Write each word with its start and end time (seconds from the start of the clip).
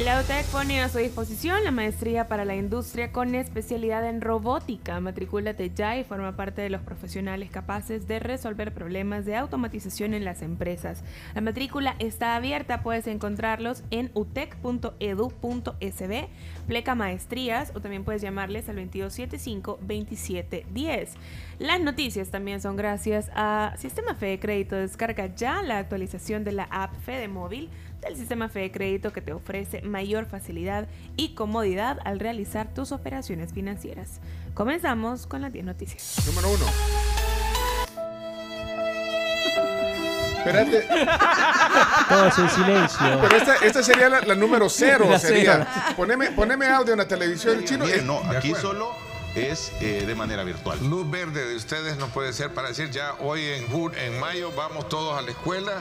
La 0.00 0.20
UTEC 0.20 0.44
pone 0.46 0.82
a 0.82 0.88
su 0.88 0.98
disposición 0.98 1.62
la 1.62 1.70
maestría 1.70 2.26
para 2.26 2.44
la 2.44 2.56
industria 2.56 3.12
con 3.12 3.36
especialidad 3.36 4.04
en 4.08 4.22
robótica. 4.22 4.98
Matricúlate 4.98 5.70
ya 5.72 5.96
y 5.96 6.02
forma 6.02 6.34
parte 6.34 6.62
de 6.62 6.68
los 6.68 6.80
profesionales 6.80 7.48
capaces 7.48 8.08
de 8.08 8.18
resolver 8.18 8.74
problemas 8.74 9.24
de 9.24 9.36
automatización 9.36 10.12
en 10.12 10.24
las 10.24 10.42
empresas. 10.42 11.04
La 11.36 11.42
matrícula 11.42 11.94
está 12.00 12.34
abierta, 12.34 12.82
puedes 12.82 13.06
encontrarlos 13.06 13.84
en 13.92 14.10
utec.edu.sb, 14.14 14.98
pleca 16.66 16.96
maestrías 16.96 17.70
o 17.76 17.80
también 17.80 18.02
puedes 18.02 18.20
llamarles 18.20 18.68
al 18.68 18.78
2275-2710. 18.78 21.10
Las 21.60 21.80
noticias 21.80 22.32
también 22.32 22.60
son 22.60 22.74
gracias 22.74 23.30
a 23.32 23.74
Sistema 23.78 24.16
Fede 24.16 24.40
Crédito. 24.40 24.74
Descarga 24.74 25.32
ya 25.36 25.62
la 25.62 25.78
actualización 25.78 26.42
de 26.42 26.50
la 26.50 26.64
app 26.64 26.92
Fede 27.04 27.28
Móvil 27.28 27.70
del 28.04 28.16
sistema 28.16 28.48
Fede 28.48 28.70
Crédito 28.70 29.12
que 29.12 29.20
te 29.20 29.32
ofrece 29.32 29.82
mayor 29.82 30.26
facilidad 30.26 30.86
y 31.16 31.34
comodidad 31.34 31.98
al 32.04 32.20
realizar 32.20 32.72
tus 32.72 32.92
operaciones 32.92 33.52
financieras. 33.52 34.20
Comenzamos 34.54 35.26
con 35.26 35.42
las 35.42 35.52
10 35.52 35.64
noticias. 35.64 36.24
Número 36.26 36.50
uno. 36.50 36.64
Espérate. 40.38 40.86
Todos 42.08 42.38
en 42.38 42.50
silencio. 42.50 43.18
Pero 43.22 43.36
esta, 43.36 43.56
esta 43.56 43.82
sería 43.82 44.08
la, 44.10 44.20
la 44.20 44.34
número 44.34 44.68
cero. 44.68 45.06
La 45.08 45.18
sería. 45.18 45.66
Poneme, 45.96 46.32
poneme 46.32 46.66
audio 46.66 46.92
en 46.92 46.98
la 46.98 47.08
televisión 47.08 47.64
chino. 47.64 47.86
Mire, 47.86 47.98
Eh, 48.00 48.02
no, 48.02 48.18
aquí 48.30 48.54
solo 48.54 48.94
es 49.34 49.72
eh, 49.80 50.04
de 50.06 50.14
manera 50.14 50.44
virtual. 50.44 50.78
Luz 50.88 51.10
verde 51.10 51.46
de 51.48 51.56
ustedes 51.56 51.96
no 51.96 52.08
puede 52.08 52.32
ser 52.34 52.52
para 52.52 52.68
decir 52.68 52.90
ya 52.90 53.14
hoy 53.20 53.42
en, 53.46 53.66
en 53.98 54.20
mayo 54.20 54.52
vamos 54.54 54.88
todos 54.88 55.18
a 55.18 55.22
la 55.22 55.30
escuela 55.30 55.72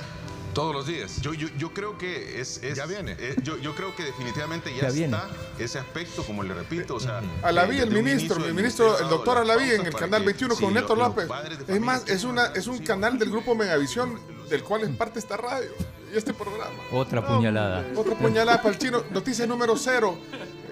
todos 0.54 0.73
los 0.73 0.88
días. 0.88 1.22
Yo, 1.22 1.34
yo, 1.34 1.48
yo 1.58 1.73
creo 1.73 1.98
que 1.98 2.40
es, 2.40 2.62
es- 2.64 2.78
Ya 2.78 2.86
viene. 2.86 3.16
eh, 3.20 3.36
yo, 3.44 3.58
yo 3.58 3.76
creo 3.76 3.96
que 3.96 4.04
definitivamente 4.04 4.73
ya, 4.76 4.84
Ya 4.84 4.92
viene. 4.92 5.18
está 5.18 5.30
ese 5.58 5.80
aspecto, 5.80 6.23
como 6.23 6.44
le 6.44 6.54
repito, 6.54 6.96
o 6.96 7.00
sea. 7.00 7.22
Alaví, 7.42 7.78
eh, 7.80 7.84
el 7.84 7.92
ministro, 7.92 8.44
el 8.46 8.54
ministro, 8.54 8.98
el 9.00 9.09
doctor 9.09 9.38
Alaví 9.38 9.72
en 9.72 9.86
el 9.86 9.94
canal 9.94 10.22
que 10.22 10.26
21 10.28 10.56
con 10.56 10.74
Neto 10.74 10.96
López. 10.96 11.28
Es 11.68 11.81
más, 11.81 12.08
es 12.08 12.24
una, 12.24 12.46
es 12.48 12.68
un 12.68 12.80
canal 12.80 13.18
del 13.20 13.30
grupo 13.30 13.56
Megavisión, 13.56 14.20
del 14.50 14.64
cual 14.64 14.81
es 14.84 14.90
parte 14.98 15.20
esta 15.20 15.38
radio 15.38 15.70
y 16.14 16.18
este 16.18 16.34
programa. 16.34 16.78
Otra 16.92 17.26
puñalada. 17.26 17.86
Otra 17.96 18.16
puñalada 18.16 18.62
para 18.62 18.74
el 18.76 18.80
chino. 18.80 19.04
Noticia 19.12 19.48
número 19.48 19.76
cero. 19.78 20.18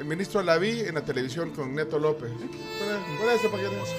El 0.02 0.08
ministro 0.08 0.40
Alaví 0.40 0.80
en 0.80 0.96
la 0.96 1.06
televisión 1.06 1.52
con 1.52 1.76
Neto 1.76 2.00
López. 2.00 2.32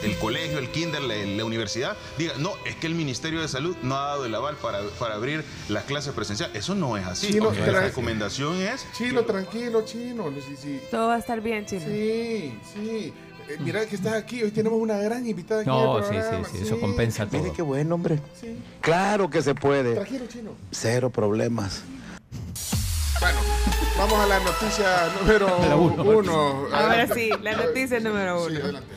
El 0.02 0.16
colegio, 0.18 0.58
el 0.58 0.68
kinder, 0.72 1.00
la, 1.00 1.14
la 1.14 1.44
universidad, 1.44 1.96
diga, 2.18 2.32
no, 2.38 2.54
es 2.66 2.74
que 2.74 2.88
el 2.88 2.96
Ministerio 2.96 3.40
de 3.40 3.46
Salud 3.46 3.76
no 3.84 3.96
ha 3.96 4.08
dado 4.08 4.26
el 4.26 4.34
aval 4.34 4.56
para, 4.56 4.80
para 4.98 5.14
abrir 5.14 5.44
las 5.68 5.84
clases 5.84 6.12
presenciales. 6.12 6.56
Eso 6.56 6.74
no 6.74 6.96
es 6.96 7.06
así. 7.06 7.28
Sí, 7.34 7.38
no, 7.38 7.50
O 7.50 7.54
sea, 7.54 7.64
pero 7.64 7.78
la 7.78 7.84
recomendación 7.86 8.60
es 8.60 8.84
Chino, 8.98 9.22
tranquilo, 9.22 9.84
chino. 9.84 10.32
Sí, 10.44 10.56
sí. 10.60 10.80
Todo 10.90 11.06
va 11.06 11.14
a 11.14 11.18
estar 11.18 11.40
bien, 11.40 11.66
chino. 11.66 11.82
Sí, 11.86 12.58
sí. 12.74 13.14
Eh, 13.48 13.58
mira 13.60 13.86
que 13.86 13.94
estás 13.94 14.14
aquí. 14.14 14.42
Hoy 14.42 14.50
tenemos 14.50 14.80
una 14.80 14.98
gran 14.98 15.24
invitada 15.24 15.60
aquí. 15.60 15.70
en 15.70 15.76
No, 15.76 16.02
sí, 16.02 16.16
sí, 16.16 16.56
sí, 16.58 16.64
eso 16.64 16.80
compensa 16.80 17.26
todo. 17.28 17.40
Mire 17.40 17.54
qué 17.54 17.62
buen 17.62 17.92
hombre. 17.92 18.18
Sí. 18.40 18.58
Claro 18.80 19.30
que 19.30 19.40
se 19.40 19.54
puede. 19.54 19.94
Tranquilo, 19.94 20.24
chino. 20.26 20.50
Cero 20.72 21.10
problemas. 21.10 21.84
Bueno, 23.20 23.38
vamos 23.98 24.18
a 24.20 24.26
la 24.26 24.40
noticia 24.40 24.86
número 25.20 25.46
La 25.68 25.76
uno. 25.76 26.02
uno. 26.02 26.66
Ahora 26.72 27.06
sí, 27.14 27.30
la 27.42 27.52
noticia 27.56 28.00
número 28.00 28.46
Sí, 28.48 28.52
uno. 28.54 28.64
adelante. 28.64 28.88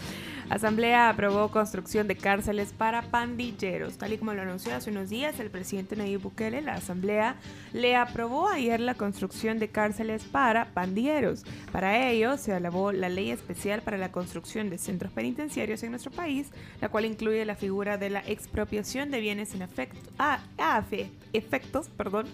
Asamblea 0.50 1.10
aprobó 1.10 1.50
construcción 1.50 2.08
de 2.08 2.16
cárceles 2.16 2.72
para 2.72 3.02
pandilleros. 3.02 3.98
Tal 3.98 4.14
y 4.14 4.18
como 4.18 4.34
lo 4.34 4.44
anunció 4.44 4.76
hace 4.76 4.92
unos 4.92 5.10
días 5.10 5.40
el 5.40 5.50
presidente 5.50 5.96
Nayib 5.96 6.22
Bukele, 6.22 6.62
la 6.62 6.76
Asamblea 6.76 7.36
le 7.74 7.96
aprobó 7.96 8.48
ayer 8.48 8.80
la 8.80 8.94
construcción 8.94 9.58
de 9.58 9.70
cárceles 9.70 10.24
para 10.24 10.66
pandilleros. 10.66 11.44
Para 11.72 12.08
ello, 12.10 12.38
se 12.38 12.54
alabó 12.54 12.92
la 12.92 13.10
ley 13.10 13.32
especial 13.32 13.82
para 13.82 13.98
la 13.98 14.12
construcción 14.12 14.70
de 14.70 14.78
centros 14.78 15.12
penitenciarios 15.12 15.82
en 15.82 15.92
nuestro 15.92 16.12
país, 16.12 16.50
la 16.80 16.90
cual 16.90 17.06
incluye 17.06 17.44
la 17.44 17.56
figura 17.56 17.98
de 17.98 18.12
la 18.12 18.20
expropiación 18.20 19.10
de 19.10 19.22
bienes 19.22 19.56
en 19.56 19.64
efecto, 19.64 19.98
a, 20.20 20.40
a 20.58 20.82
fe- 20.84 21.10
efectos 21.34 21.90
perdón, 21.90 22.28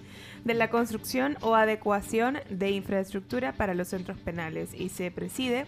de 0.44 0.54
la 0.54 0.70
construcción 0.70 1.38
o 1.42 1.56
adecuación 1.56 2.40
de 2.50 2.72
infraestructura 2.72 3.54
para 3.54 3.74
los 3.74 3.88
centros 3.88 4.18
penales 4.20 4.74
y 4.74 4.90
se 4.90 5.12
preside 5.12 5.66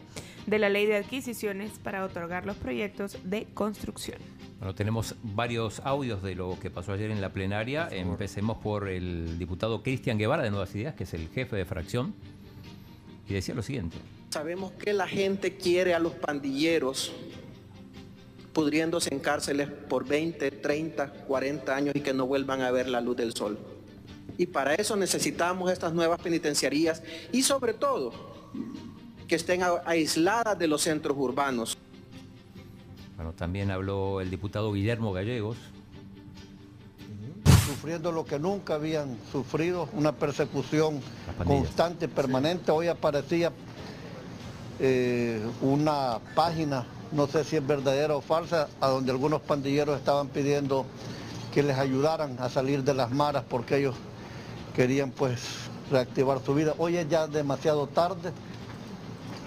de 0.47 0.59
la 0.59 0.67
ley 0.67 0.85
de 0.87 0.97
adquisiciones 0.97 1.71
para 1.79 2.03
otorgar 2.03 2.32
los 2.41 2.57
proyectos 2.57 3.17
de 3.23 3.45
construcción. 3.53 4.17
Bueno, 4.59 4.75
tenemos 4.75 5.16
varios 5.21 5.81
audios 5.81 6.23
de 6.23 6.35
lo 6.35 6.57
que 6.59 6.69
pasó 6.69 6.94
ayer 6.94 7.11
en 7.11 7.21
la 7.21 7.31
plenaria. 7.31 7.88
Empecemos 7.91 8.57
por 8.57 8.89
el 8.89 9.38
diputado 9.38 9.83
Cristian 9.83 10.17
Guevara 10.17 10.44
de 10.44 10.49
Nuevas 10.49 10.73
Ideas, 10.73 10.95
que 10.95 11.03
es 11.03 11.13
el 11.13 11.29
jefe 11.29 11.55
de 11.55 11.66
fracción, 11.66 12.13
y 13.29 13.33
decía 13.33 13.53
lo 13.53 13.61
siguiente. 13.61 13.97
Sabemos 14.31 14.71
que 14.71 14.94
la 14.94 15.07
gente 15.07 15.55
quiere 15.55 15.94
a 15.94 15.99
los 15.99 16.13
pandilleros 16.13 17.13
pudriéndose 18.53 19.13
en 19.13 19.19
cárceles 19.19 19.67
por 19.67 20.07
20, 20.07 20.51
30, 20.51 21.07
40 21.27 21.75
años 21.75 21.95
y 21.95 22.01
que 22.01 22.13
no 22.13 22.25
vuelvan 22.27 22.61
a 22.61 22.71
ver 22.71 22.88
la 22.88 23.01
luz 23.01 23.17
del 23.17 23.33
sol. 23.33 23.57
Y 24.38 24.47
para 24.47 24.75
eso 24.75 24.95
necesitamos 24.95 25.71
estas 25.71 25.94
nuevas 25.94 26.19
penitenciarías 26.21 27.03
y 27.31 27.44
sobre 27.44 27.73
todo 27.73 28.13
que 29.27 29.35
estén 29.35 29.61
aisladas 29.85 30.57
de 30.57 30.67
los 30.67 30.81
centros 30.81 31.17
urbanos. 31.17 31.77
Bueno, 33.16 33.34
también 33.34 33.72
habló 33.72 34.22
el 34.22 34.29
diputado 34.29 34.74
Guillermo 34.74 35.13
Gallegos. 35.13 35.57
sufriendo 37.66 38.12
lo 38.12 38.25
que 38.25 38.40
nunca 38.40 38.75
habían 38.75 39.18
sufrido, 39.31 39.88
una 39.94 40.12
persecución 40.12 41.00
constante, 41.46 42.07
permanente. 42.07 42.72
Hoy 42.72 42.88
aparecía 42.88 43.51
eh, 44.79 45.41
una 45.62 46.19
página, 46.35 46.85
no 47.12 47.28
sé 47.28 47.44
si 47.44 47.56
es 47.56 47.66
verdadera 47.66 48.16
o 48.16 48.22
falsa, 48.22 48.68
a 48.81 48.88
donde 48.88 49.12
algunos 49.12 49.41
pandilleros 49.41 49.97
estaban 49.97 50.28
pidiendo 50.28 50.85
que 51.53 51.63
les 51.63 51.78
ayudaran 51.78 52.38
a 52.40 52.50
salir 52.50 52.84
de 52.84 52.94
las 52.94 53.12
maras 53.12 53.44
porque 53.47 53.78
ellos 53.78 53.95
querían 54.75 55.12
pues 55.12 55.40
reactivar 55.91 56.44
su 56.44 56.56
vida. 56.56 56.74
Hoy 56.78 56.97
es 56.97 57.07
ya 57.07 57.28
demasiado 57.28 57.88
tarde. 57.88 58.31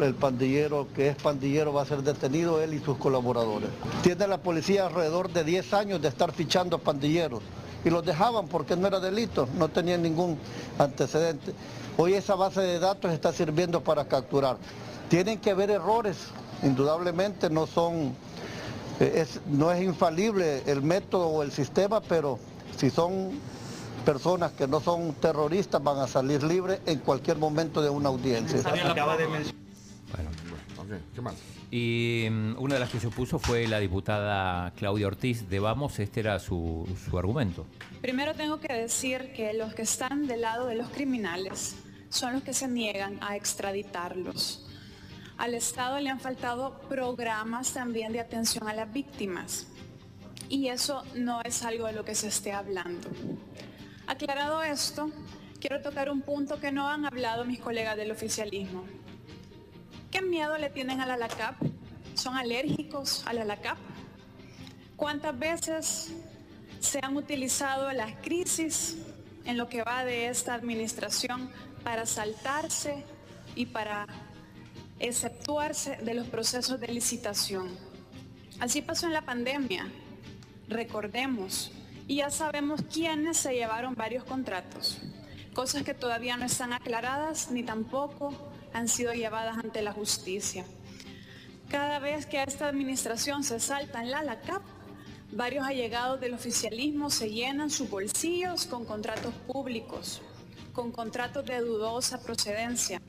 El 0.00 0.14
pandillero 0.14 0.88
que 0.94 1.08
es 1.08 1.16
pandillero 1.16 1.72
va 1.72 1.82
a 1.82 1.86
ser 1.86 2.02
detenido, 2.02 2.60
él 2.60 2.74
y 2.74 2.80
sus 2.80 2.98
colaboradores. 2.98 3.70
Tiene 4.02 4.26
la 4.26 4.38
policía 4.38 4.86
alrededor 4.86 5.32
de 5.32 5.42
10 5.42 5.72
años 5.72 6.02
de 6.02 6.08
estar 6.08 6.32
fichando 6.32 6.78
pandilleros 6.78 7.42
y 7.84 7.90
los 7.90 8.04
dejaban 8.04 8.46
porque 8.48 8.76
no 8.76 8.88
era 8.88 9.00
delito, 9.00 9.48
no 9.56 9.68
tenían 9.68 10.02
ningún 10.02 10.38
antecedente. 10.78 11.54
Hoy 11.96 12.14
esa 12.14 12.34
base 12.34 12.60
de 12.60 12.78
datos 12.78 13.12
está 13.12 13.32
sirviendo 13.32 13.80
para 13.80 14.06
capturar. 14.06 14.58
Tienen 15.08 15.38
que 15.38 15.52
haber 15.52 15.70
errores, 15.70 16.16
indudablemente 16.62 17.48
no 17.48 17.66
son, 17.66 18.14
eh, 19.00 19.26
no 19.46 19.72
es 19.72 19.82
infalible 19.82 20.62
el 20.66 20.82
método 20.82 21.28
o 21.28 21.42
el 21.42 21.52
sistema, 21.52 22.00
pero 22.00 22.38
si 22.76 22.90
son 22.90 23.30
personas 24.04 24.52
que 24.52 24.68
no 24.68 24.80
son 24.80 25.14
terroristas 25.14 25.82
van 25.82 25.98
a 25.98 26.06
salir 26.06 26.42
libres 26.42 26.80
en 26.86 26.98
cualquier 26.98 27.38
momento 27.38 27.80
de 27.80 27.88
una 27.88 28.08
audiencia. 28.08 28.60
Bueno, 30.86 31.02
Ok, 31.04 31.14
¿qué 31.14 31.20
más? 31.20 31.34
y 31.70 32.26
mm, 32.30 32.56
una 32.58 32.74
de 32.74 32.80
las 32.80 32.90
que 32.90 33.00
se 33.00 33.08
opuso 33.08 33.38
fue 33.38 33.66
la 33.66 33.78
diputada 33.80 34.72
Claudia 34.76 35.06
Ortiz 35.08 35.48
de 35.48 35.58
Vamos. 35.58 35.98
Este 35.98 36.20
era 36.20 36.38
su, 36.38 36.86
su 37.08 37.18
argumento. 37.18 37.66
Primero 38.00 38.34
tengo 38.34 38.60
que 38.60 38.72
decir 38.72 39.32
que 39.34 39.52
los 39.52 39.74
que 39.74 39.82
están 39.82 40.26
del 40.26 40.42
lado 40.42 40.66
de 40.66 40.76
los 40.76 40.88
criminales 40.90 41.76
son 42.08 42.34
los 42.34 42.42
que 42.42 42.52
se 42.54 42.68
niegan 42.68 43.18
a 43.20 43.36
extraditarlos. 43.36 44.62
Al 45.38 45.54
Estado 45.54 45.98
le 46.00 46.08
han 46.08 46.20
faltado 46.20 46.78
programas 46.88 47.72
también 47.72 48.12
de 48.12 48.20
atención 48.20 48.68
a 48.68 48.72
las 48.74 48.90
víctimas. 48.92 49.66
Y 50.48 50.68
eso 50.68 51.02
no 51.14 51.42
es 51.42 51.62
algo 51.64 51.86
de 51.88 51.92
lo 51.92 52.04
que 52.04 52.14
se 52.14 52.28
esté 52.28 52.52
hablando. 52.52 53.08
Aclarado 54.06 54.62
esto, 54.62 55.10
quiero 55.60 55.82
tocar 55.82 56.08
un 56.10 56.22
punto 56.22 56.60
que 56.60 56.70
no 56.70 56.88
han 56.88 57.04
hablado 57.04 57.44
mis 57.44 57.58
colegas 57.58 57.96
del 57.96 58.12
oficialismo. 58.12 58.84
¿Qué 60.16 60.22
miedo 60.22 60.56
le 60.56 60.70
tienen 60.70 61.02
a 61.02 61.06
la? 61.06 61.28
¿Son 62.14 62.36
alérgicos 62.36 63.22
a 63.26 63.34
la 63.34 63.44
LACAP? 63.44 63.76
¿Cuántas 64.96 65.38
veces 65.38 66.14
se 66.80 67.00
han 67.02 67.18
utilizado 67.18 67.92
las 67.92 68.14
crisis 68.22 68.96
en 69.44 69.58
lo 69.58 69.68
que 69.68 69.82
va 69.82 70.06
de 70.06 70.28
esta 70.28 70.54
administración 70.54 71.50
para 71.84 72.06
saltarse 72.06 73.04
y 73.56 73.66
para 73.66 74.06
exceptuarse 75.00 75.98
de 75.98 76.14
los 76.14 76.26
procesos 76.28 76.80
de 76.80 76.88
licitación. 76.88 77.68
Así 78.58 78.80
pasó 78.80 79.04
en 79.04 79.12
la 79.12 79.26
pandemia. 79.26 79.86
Recordemos, 80.66 81.72
y 82.08 82.16
ya 82.16 82.30
sabemos 82.30 82.80
quiénes 82.90 83.36
se 83.36 83.52
llevaron 83.52 83.94
varios 83.94 84.24
contratos, 84.24 84.98
cosas 85.52 85.82
que 85.82 85.92
todavía 85.92 86.38
no 86.38 86.46
están 86.46 86.72
aclaradas 86.72 87.50
ni 87.50 87.62
tampoco 87.62 88.55
han 88.76 88.88
sido 88.88 89.14
llevadas 89.14 89.56
ante 89.56 89.80
la 89.80 89.92
justicia. 89.92 90.64
Cada 91.70 91.98
vez 91.98 92.26
que 92.26 92.38
a 92.38 92.44
esta 92.44 92.68
administración 92.68 93.42
se 93.42 93.58
salta 93.58 94.02
en 94.02 94.10
la 94.10 94.22
LACAP, 94.22 94.62
varios 95.32 95.66
allegados 95.66 96.20
del 96.20 96.34
oficialismo 96.34 97.10
se 97.10 97.30
llenan 97.30 97.70
sus 97.70 97.88
bolsillos 97.88 98.66
con 98.66 98.84
contratos 98.84 99.32
públicos, 99.46 100.20
con 100.72 100.92
contratos 100.92 101.46
de 101.46 101.60
dudosa 101.60 102.22
procedencia. 102.22 103.00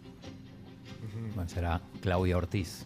Bueno, 1.36 1.50
será 1.50 1.82
Claudia 2.02 2.38
Ortiz. 2.38 2.86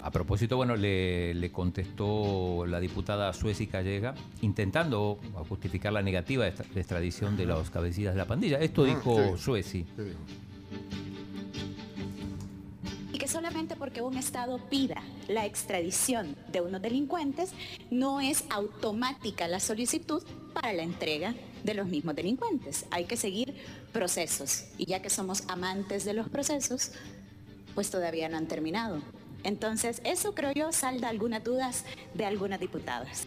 A 0.00 0.10
propósito, 0.10 0.56
bueno, 0.56 0.74
le, 0.74 1.32
le 1.34 1.52
contestó 1.52 2.64
la 2.66 2.80
diputada 2.80 3.32
Suezi 3.32 3.68
Callega, 3.68 4.14
intentando 4.40 5.20
justificar 5.48 5.92
la 5.92 6.02
negativa 6.02 6.44
de 6.44 6.80
extradición 6.80 7.36
de 7.36 7.46
los 7.46 7.70
cabecillas 7.70 8.14
de 8.14 8.18
la 8.18 8.26
pandilla. 8.26 8.58
Esto 8.58 8.84
dijo 8.84 9.36
sí. 9.62 9.86
Solamente 13.32 13.76
porque 13.76 14.02
un 14.02 14.16
Estado 14.18 14.58
pida 14.68 15.02
la 15.26 15.46
extradición 15.46 16.36
de 16.52 16.60
unos 16.60 16.82
delincuentes, 16.82 17.50
no 17.90 18.20
es 18.20 18.44
automática 18.50 19.48
la 19.48 19.58
solicitud 19.58 20.22
para 20.52 20.72
la 20.74 20.82
entrega 20.82 21.34
de 21.64 21.74
los 21.74 21.88
mismos 21.88 22.14
delincuentes. 22.14 22.84
Hay 22.90 23.06
que 23.06 23.16
seguir 23.16 23.54
procesos. 23.92 24.66
Y 24.76 24.84
ya 24.84 25.00
que 25.00 25.08
somos 25.08 25.44
amantes 25.48 26.04
de 26.04 26.12
los 26.12 26.28
procesos, 26.28 26.92
pues 27.74 27.90
todavía 27.90 28.28
no 28.28 28.36
han 28.36 28.46
terminado. 28.46 29.00
Entonces, 29.44 30.02
eso 30.04 30.34
creo 30.34 30.52
yo 30.52 30.70
salda 30.70 31.08
algunas 31.08 31.42
dudas 31.42 31.84
de 32.14 32.26
algunas 32.26 32.60
diputadas. 32.60 33.26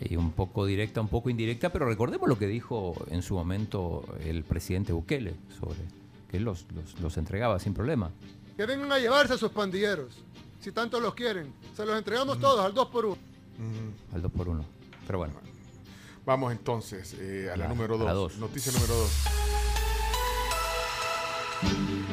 Y 0.00 0.16
un 0.16 0.32
poco 0.32 0.66
directa, 0.66 1.00
un 1.00 1.08
poco 1.08 1.30
indirecta, 1.30 1.72
pero 1.72 1.86
recordemos 1.86 2.28
lo 2.28 2.38
que 2.38 2.48
dijo 2.48 2.94
en 3.10 3.22
su 3.22 3.34
momento 3.34 4.04
el 4.24 4.42
presidente 4.42 4.92
Bukele 4.92 5.34
sobre 5.58 5.78
que 6.28 6.40
los, 6.40 6.66
los, 6.74 7.00
los 7.00 7.16
entregaba 7.16 7.58
sin 7.60 7.72
problema. 7.72 8.10
Que 8.56 8.64
vengan 8.66 8.90
a 8.92 8.98
llevarse 8.98 9.34
a 9.34 9.38
sus 9.38 9.50
pandilleros, 9.50 10.14
si 10.60 10.72
tanto 10.72 10.98
los 11.00 11.14
quieren. 11.14 11.52
Se 11.76 11.84
los 11.84 11.96
entregamos 11.98 12.40
todos 12.40 12.64
al 12.64 12.72
2 12.72 12.88
por 12.88 13.04
1 13.06 13.16
Al 14.14 14.22
2 14.22 14.32
por 14.32 14.48
1 14.48 14.64
Pero 15.06 15.18
bueno. 15.18 15.34
Vamos 16.24 16.50
entonces 16.52 17.14
eh, 17.20 17.50
a 17.52 17.56
la, 17.56 17.64
La- 17.64 17.68
número 17.68 17.94
a 17.96 18.04
la 18.04 18.12
2. 18.12 18.32
dos. 18.32 18.38
Noticia 18.40 18.72
número 18.72 18.94
2. 18.94 19.10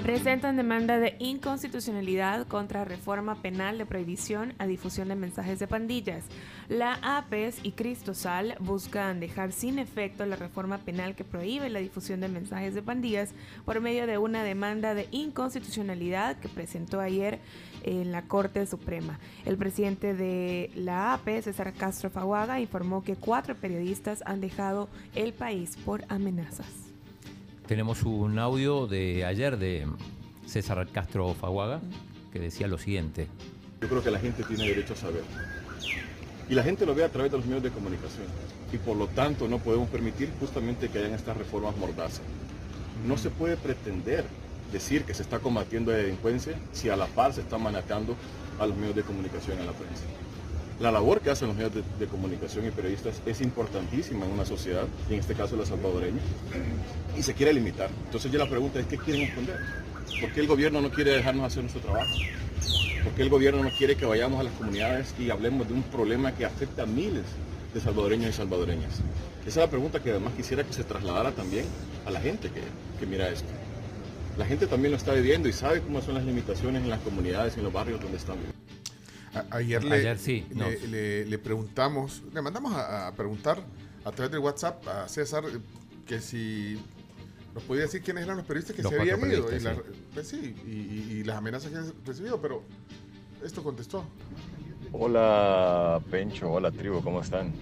Presentan 0.04 0.58
demanda 0.58 1.00
de 1.00 1.16
inconstitucionalidad 1.20 2.46
contra 2.48 2.84
reforma 2.84 3.36
penal 3.36 3.78
de 3.78 3.86
prohibición 3.86 4.54
a 4.58 4.68
difusión 4.68 5.08
de 5.08 5.16
mensajes 5.16 5.60
de 5.60 5.68
pandillas. 5.68 6.26
La 6.68 7.00
APES 7.02 7.62
y 7.64 7.72
Cristosal 7.72 8.58
buscan 8.60 9.22
dejar 9.22 9.54
sin 9.54 9.80
efecto 9.80 10.26
la 10.26 10.36
reforma 10.36 10.80
penal 10.80 11.16
que 11.16 11.24
prohíbe 11.24 11.70
la 11.70 11.80
difusión 11.80 12.20
de 12.20 12.28
mensajes 12.28 12.76
de 12.76 12.82
pandillas 12.82 13.34
por 13.64 13.80
medio 13.80 14.06
de 14.06 14.18
una 14.18 14.44
demanda 14.44 14.94
de 14.94 15.08
inconstitucionalidad 15.12 16.36
que 16.36 16.50
presentó 16.50 17.00
ayer 17.00 17.40
en 17.84 18.12
la 18.12 18.24
Corte 18.24 18.66
Suprema. 18.66 19.20
El 19.46 19.56
presidente 19.56 20.14
de 20.14 20.70
la 20.76 21.14
APE, 21.14 21.44
César 21.44 21.72
Castro 21.72 22.10
Faguaga, 22.10 22.60
informó 22.60 23.06
que 23.06 23.16
cuatro 23.16 23.56
periodistas 23.56 24.22
han 24.26 24.42
dejado 24.42 24.90
el 25.16 25.32
país 25.32 25.78
por 25.78 26.04
amenazas. 26.10 26.83
Tenemos 27.68 28.04
un 28.04 28.40
audio 28.40 28.88
de 28.88 29.24
ayer 29.24 29.58
de 29.58 29.88
César 30.46 30.86
Castro 30.92 31.34
Faguaga 31.34 31.80
que 32.34 32.40
decía 32.40 32.68
lo 32.68 32.78
siguiente. 32.78 33.28
Yo 33.82 33.88
creo 33.88 34.04
que 34.04 34.12
la 34.12 34.20
gente 34.20 34.44
tiene 34.44 34.68
derecho 34.68 34.94
a 34.94 34.98
saber. 34.98 35.24
Y 36.50 36.56
la 36.56 36.64
gente 36.64 36.86
lo 36.86 36.94
ve 36.94 37.06
a 37.06 37.10
través 37.10 37.32
de 37.32 37.38
los 37.38 37.46
medios 37.46 37.64
de 37.64 37.70
comunicación. 37.70 38.28
Y 38.74 38.78
por 38.78 38.98
lo 38.98 39.08
tanto 39.08 39.48
no 39.48 39.60
podemos 39.60 39.88
permitir 39.90 40.30
justamente 40.42 40.90
que 40.90 41.00
hayan 41.00 41.14
estas 41.14 41.38
reformas 41.38 41.78
mordazas. 41.78 42.22
No 43.08 43.18
se 43.18 43.30
puede 43.30 43.56
pretender 43.56 44.26
decir 44.74 45.06
que 45.06 45.14
se 45.14 45.24
está 45.24 45.40
combatiendo 45.40 45.92
la 45.92 46.00
delincuencia 46.00 46.60
si 46.74 46.90
a 46.90 46.98
la 46.98 47.06
par 47.06 47.32
se 47.32 47.42
está 47.42 47.58
manejando 47.58 48.18
a 48.60 48.68
los 48.68 48.76
medios 48.76 48.96
de 48.96 49.04
comunicación 49.04 49.58
y 49.58 49.62
a 49.62 49.66
la 49.66 49.72
prensa. 49.72 50.04
La 50.84 50.92
labor 50.92 51.22
que 51.22 51.30
hacen 51.30 51.48
los 51.48 51.56
medios 51.56 51.72
de, 51.98 52.08
comunicación 52.08 52.68
y 52.68 52.70
periodistas 52.70 53.22
es 53.26 53.40
importantísima 53.40 54.26
en 54.26 54.34
una 54.34 54.44
sociedad, 54.44 54.84
y 55.10 55.14
en 55.14 55.22
este 55.22 55.34
caso 55.34 55.56
la 55.56 55.66
salvadoreña, 55.66 56.20
y 57.18 57.24
se 57.24 57.34
quiere 57.34 57.54
limitar. 57.54 57.90
Entonces 58.04 58.30
ya 58.30 58.38
la 58.38 58.50
pregunta 58.50 58.82
es, 58.82 58.88
¿qué 58.88 58.98
quieren 58.98 59.22
esconder? 59.22 59.56
¿Por 60.20 60.34
qué 60.34 60.42
el 60.42 60.48
gobierno 60.48 60.82
no 60.82 60.92
quiere 60.92 61.12
dejarnos 61.12 61.46
hacer 61.46 61.64
nuestro 61.64 61.82
trabajo? 61.84 62.12
¿Por 63.02 63.14
qué 63.14 63.22
el 63.22 63.30
gobierno 63.30 63.64
no 63.64 63.70
quiere 63.70 63.96
que 63.96 64.06
vayamos 64.06 64.42
a 64.42 64.44
las 64.44 64.52
comunidades 64.56 65.16
y 65.18 65.30
hablemos 65.30 65.70
de 65.70 65.74
un 65.74 65.84
problema 65.84 66.36
que 66.36 66.44
afecta 66.44 66.84
a 66.84 66.86
miles 66.86 67.24
de 67.74 67.80
salvadoreños 67.80 68.32
y 68.32 68.34
salvadoreñas? 68.34 68.92
Esa 69.48 69.48
es 69.48 69.56
la 69.56 69.70
pregunta 69.70 70.04
que 70.04 70.12
además 70.12 70.34
quisiera 70.36 70.66
que 70.66 70.74
se 70.74 70.84
trasladara 70.84 71.32
también 71.32 71.64
a 72.06 72.12
la 72.12 72.20
gente 72.20 72.50
que, 72.50 72.62
que 73.00 73.06
mira 73.06 73.30
esto. 73.30 73.48
La 74.38 74.46
gente 74.46 74.68
también 74.68 74.92
lo 74.92 74.98
está 74.98 75.14
viviendo 75.14 75.48
y 75.48 75.54
sabe 75.54 75.80
cómo 75.80 76.02
son 76.02 76.16
las 76.16 76.26
limitaciones 76.26 76.84
en 76.84 76.90
las 76.90 77.00
comunidades 77.00 77.56
y 77.56 77.60
en 77.60 77.64
los 77.64 77.72
barrios 77.72 78.02
donde 78.02 78.18
están 78.18 78.36
viviendo. 78.36 78.54
A- 79.36 79.46
Ayer, 79.58 79.84
le, 79.84 79.96
Ayer 79.96 80.18
sí, 80.20 80.46
le, 80.50 80.56
no. 80.56 80.70
le- 80.70 81.26
le 81.26 81.38
preguntamos, 81.40 82.22
le 82.34 82.42
mandamos 82.42 82.74
a, 82.74 83.08
a 83.08 83.12
preguntar 83.16 83.64
a 84.06 84.12
través 84.12 84.32
del 84.32 84.40
WhatsApp 84.42 84.88
a 84.88 85.08
César 85.08 85.44
eh, 85.46 85.58
que 86.06 86.20
si 86.22 86.80
nos 87.56 87.64
podía 87.64 87.84
decir 87.84 88.02
quiénes 88.02 88.24
eran 88.26 88.38
los 88.38 88.46
periodistas 88.46 88.76
que 88.76 88.84
Los 88.84 88.92
se 88.92 89.00
habían 89.00 89.20
ido. 89.32 89.56
Y, 89.56 89.60
la- 89.60 89.76
pues 90.14 90.28
sí, 90.28 90.56
y, 90.68 90.70
y- 90.72 91.08
y 91.20 91.24
las 91.24 91.38
amenazas 91.38 91.72
que 91.72 91.78
han 91.78 91.94
recibido, 92.06 92.40
pero 92.42 92.64
esto 93.44 93.64
contestó. 93.64 94.06
Hola 94.92 96.00
Pencho, 96.12 96.52
hola 96.52 96.70
tribu, 96.72 97.02
¿cómo 97.02 97.22
están? 97.22 97.54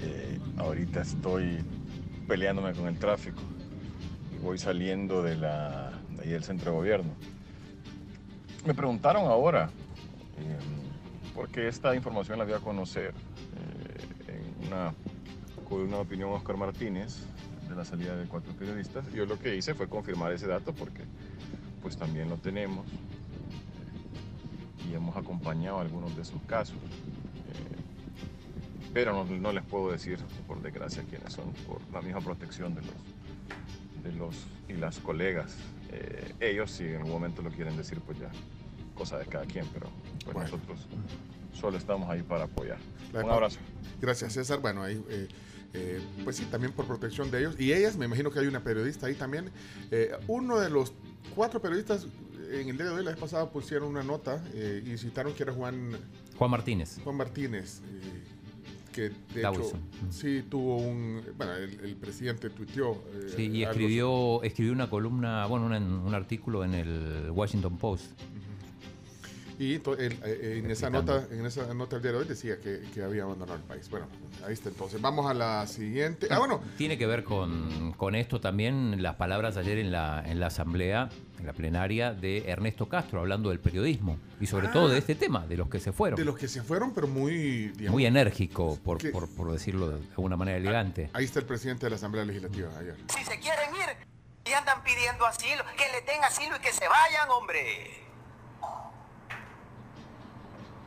Eh, 0.00 0.38
ahorita 0.58 1.00
estoy 1.00 1.58
peleándome 2.28 2.72
con 2.74 2.86
el 2.88 2.98
tráfico. 2.98 3.40
Voy 4.42 4.58
saliendo 4.58 5.22
de, 5.22 5.36
la, 5.36 5.92
de 6.10 6.22
ahí 6.24 6.28
del 6.30 6.44
centro 6.44 6.72
de 6.72 6.76
gobierno. 6.76 7.12
Me 8.66 8.74
preguntaron 8.74 9.24
ahora, 9.26 9.70
eh, 10.38 10.58
porque 11.34 11.68
esta 11.68 11.94
información 11.94 12.38
la 12.38 12.44
voy 12.44 12.54
a 12.54 12.58
conocer 12.58 13.14
eh, 14.28 14.42
una 14.66 14.94
columna 15.68 15.96
de 15.96 16.02
opinión 16.02 16.30
Oscar 16.30 16.56
Martínez 16.56 17.24
de 17.68 17.74
la 17.74 17.84
salida 17.84 18.16
de 18.16 18.26
cuatro 18.26 18.52
periodistas. 18.52 19.10
Yo 19.12 19.24
lo 19.26 19.38
que 19.38 19.56
hice 19.56 19.74
fue 19.74 19.88
confirmar 19.88 20.32
ese 20.32 20.46
dato 20.46 20.72
porque 20.74 21.02
pues 21.80 21.96
también 21.96 22.28
lo 22.28 22.36
tenemos 22.36 22.86
y 24.88 24.94
hemos 24.94 25.16
acompañado 25.16 25.80
algunos 25.80 26.16
de 26.16 26.24
sus 26.24 26.42
casos. 26.42 26.76
Eh, 26.76 27.82
pero 28.92 29.12
no, 29.12 29.24
no 29.24 29.52
les 29.52 29.64
puedo 29.64 29.90
decir, 29.90 30.18
por 30.46 30.60
desgracia, 30.60 31.02
quiénes 31.08 31.32
son, 31.32 31.52
por 31.66 31.80
la 31.92 32.02
misma 32.02 32.20
protección 32.20 32.74
de 32.74 32.82
los, 32.82 34.02
de 34.04 34.12
los 34.12 34.46
y 34.68 34.74
las 34.74 34.98
colegas. 34.98 35.56
Eh, 35.90 36.34
ellos, 36.40 36.70
si 36.70 36.84
en 36.84 36.96
algún 36.96 37.12
momento 37.12 37.42
lo 37.42 37.50
quieren 37.50 37.76
decir, 37.76 38.00
pues 38.00 38.18
ya, 38.18 38.30
cosa 38.94 39.18
de 39.18 39.26
cada 39.26 39.46
quien, 39.46 39.66
pero 39.72 39.88
pues 40.24 40.34
Bueno. 40.34 40.50
nosotros 40.50 40.78
solo 41.58 41.76
estamos 41.78 42.08
ahí 42.10 42.22
para 42.22 42.44
apoyar. 42.44 42.78
Un 43.12 43.30
abrazo. 43.30 43.58
Gracias, 44.00 44.32
César. 44.32 44.60
Bueno, 44.60 44.82
ahí, 44.82 45.00
eh, 45.10 45.28
eh, 45.74 46.00
pues 46.24 46.36
sí, 46.36 46.44
también 46.46 46.72
por 46.72 46.86
protección 46.86 47.30
de 47.30 47.40
ellos. 47.40 47.60
Y 47.60 47.72
ellas, 47.72 47.96
me 47.96 48.06
imagino 48.06 48.30
que 48.30 48.38
hay 48.40 48.46
una 48.46 48.60
periodista 48.64 49.06
ahí 49.06 49.14
también. 49.14 49.50
Eh, 49.90 50.12
uno 50.28 50.58
de 50.58 50.70
los 50.70 50.92
cuatro 51.34 51.60
periodistas 51.60 52.06
en 52.50 52.68
el 52.68 52.76
día 52.76 52.86
de 52.86 52.92
hoy, 52.92 53.04
la 53.04 53.10
vez 53.12 53.20
pasada, 53.20 53.50
pusieron 53.50 53.88
una 53.88 54.02
nota 54.02 54.42
eh, 54.54 54.82
y 54.86 54.96
citaron 54.98 55.32
que 55.34 55.42
era 55.42 55.52
Juan, 55.52 55.92
Juan 56.36 56.50
Martínez. 56.50 56.98
Juan 57.04 57.16
Martínez. 57.16 57.80
eh, 57.86 58.22
que 58.92 59.08
de 59.34 59.40
Dawson. 59.40 59.64
hecho 59.64 59.78
sí 60.10 60.44
tuvo 60.50 60.76
un. 60.76 61.22
Bueno, 61.38 61.54
el, 61.54 61.80
el 61.80 61.96
presidente 61.96 62.50
tuiteó. 62.50 62.92
eh, 63.14 63.32
Sí, 63.34 63.46
y 63.48 63.64
algo 63.64 63.70
escribió, 63.72 64.42
escribió 64.42 64.72
una 64.74 64.90
columna, 64.90 65.46
bueno, 65.46 65.64
una- 65.64 65.78
un 65.78 66.14
artículo 66.14 66.62
en 66.62 66.74
el 66.74 67.30
Washington 67.30 67.78
Post. 67.78 68.10
Y 69.58 69.78
to- 69.78 69.96
él, 69.96 70.12
eh, 70.24 70.40
eh, 70.42 70.60
en, 70.64 70.70
esa 70.70 70.90
nota, 70.90 71.26
en 71.30 71.44
esa 71.46 71.72
nota 71.74 71.96
del 71.96 72.02
día 72.02 72.12
de 72.12 72.18
hoy 72.18 72.24
decía 72.24 72.58
que, 72.58 72.80
que 72.92 73.02
había 73.02 73.22
abandonado 73.24 73.58
el 73.58 73.64
país. 73.64 73.88
Bueno, 73.90 74.06
ahí 74.46 74.54
está 74.54 74.70
entonces. 74.70 75.00
Vamos 75.00 75.30
a 75.30 75.34
la 75.34 75.66
siguiente. 75.66 76.26
Ah, 76.30 76.38
bueno, 76.38 76.60
Tiene 76.78 76.98
que 76.98 77.06
ver 77.06 77.22
con, 77.22 77.92
con 77.96 78.14
esto 78.14 78.40
también 78.40 79.02
las 79.02 79.16
palabras 79.16 79.56
ayer 79.56 79.78
en 79.78 79.92
la, 79.92 80.22
en 80.26 80.40
la 80.40 80.46
asamblea, 80.46 81.10
en 81.38 81.46
la 81.46 81.52
plenaria, 81.52 82.12
de 82.14 82.48
Ernesto 82.50 82.88
Castro, 82.88 83.20
hablando 83.20 83.50
del 83.50 83.60
periodismo. 83.60 84.18
Y 84.40 84.46
sobre 84.46 84.68
Ah. 84.68 84.72
todo 84.72 84.88
de 84.88 84.98
este 84.98 85.14
tema, 85.14 85.46
de 85.46 85.56
los 85.56 85.68
que 85.68 85.78
se 85.80 85.92
fueron. 85.92 86.16
de 86.18 86.24
los 86.24 86.36
que 86.36 86.48
se 86.48 86.62
fueron, 86.62 86.92
pero 86.94 87.06
muy. 87.06 87.68
digamos, 87.68 87.92
Muy 87.92 88.06
enérgico, 88.06 88.78
por, 88.82 88.98
que- 88.98 89.10
por, 89.10 89.28
por 89.28 89.52
decirlo 89.52 89.90
de 89.90 90.00
alguna 90.10 90.36
manera 90.36 90.58
elegante. 90.58 91.10
Ahí 91.12 91.24
está 91.24 91.38
el 91.40 91.46
presidente 91.46 91.86
de 91.86 91.90
la 91.90 91.96
Asamblea 91.96 92.24
Legislativa 92.24 92.70
ayer. 92.80 92.96
Si 93.14 93.22
se 93.24 93.38
quieren 93.38 93.70
ir 93.76 94.50
y 94.50 94.52
andan 94.54 94.82
pidiendo 94.82 95.24
asilo, 95.26 95.62
que 95.76 95.84
le 95.92 96.04
den 96.12 96.24
asilo 96.24 96.56
y 96.56 96.60
que 96.60 96.72
se 96.72 96.88
vayan, 96.88 97.28
hombre. 97.30 98.01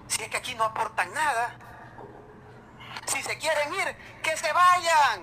Si 0.08 0.22
es 0.24 0.30
que 0.30 0.38
aquí 0.38 0.56
no 0.56 0.64
aportan 0.66 1.14
nada. 1.14 1.58
Si 3.08 3.22
se 3.22 3.38
quieren 3.38 3.74
ir, 3.74 3.96
que 4.24 4.36
se 4.38 4.52
vayan. 4.52 5.22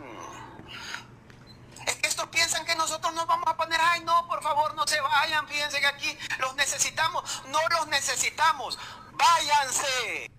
Es 1.87 1.95
que 1.97 2.09
estos 2.09 2.29
piensan 2.29 2.65
que 2.65 2.75
nosotros 2.77 3.13
nos 3.15 3.27
vamos 3.27 3.47
a 3.49 3.57
poner, 3.57 3.79
ay 3.83 4.03
no, 4.05 4.27
por 4.29 4.41
favor 4.43 4.75
no 4.77 4.87
se 4.87 5.01
vayan, 5.01 5.49
fíjense 5.49 5.81
que 5.81 5.87
aquí 5.87 6.17
los 6.39 6.55
necesitamos, 6.55 7.43
no 7.51 7.59
los 7.77 7.89
necesitamos, 7.89 8.79
váyanse. 9.15 10.31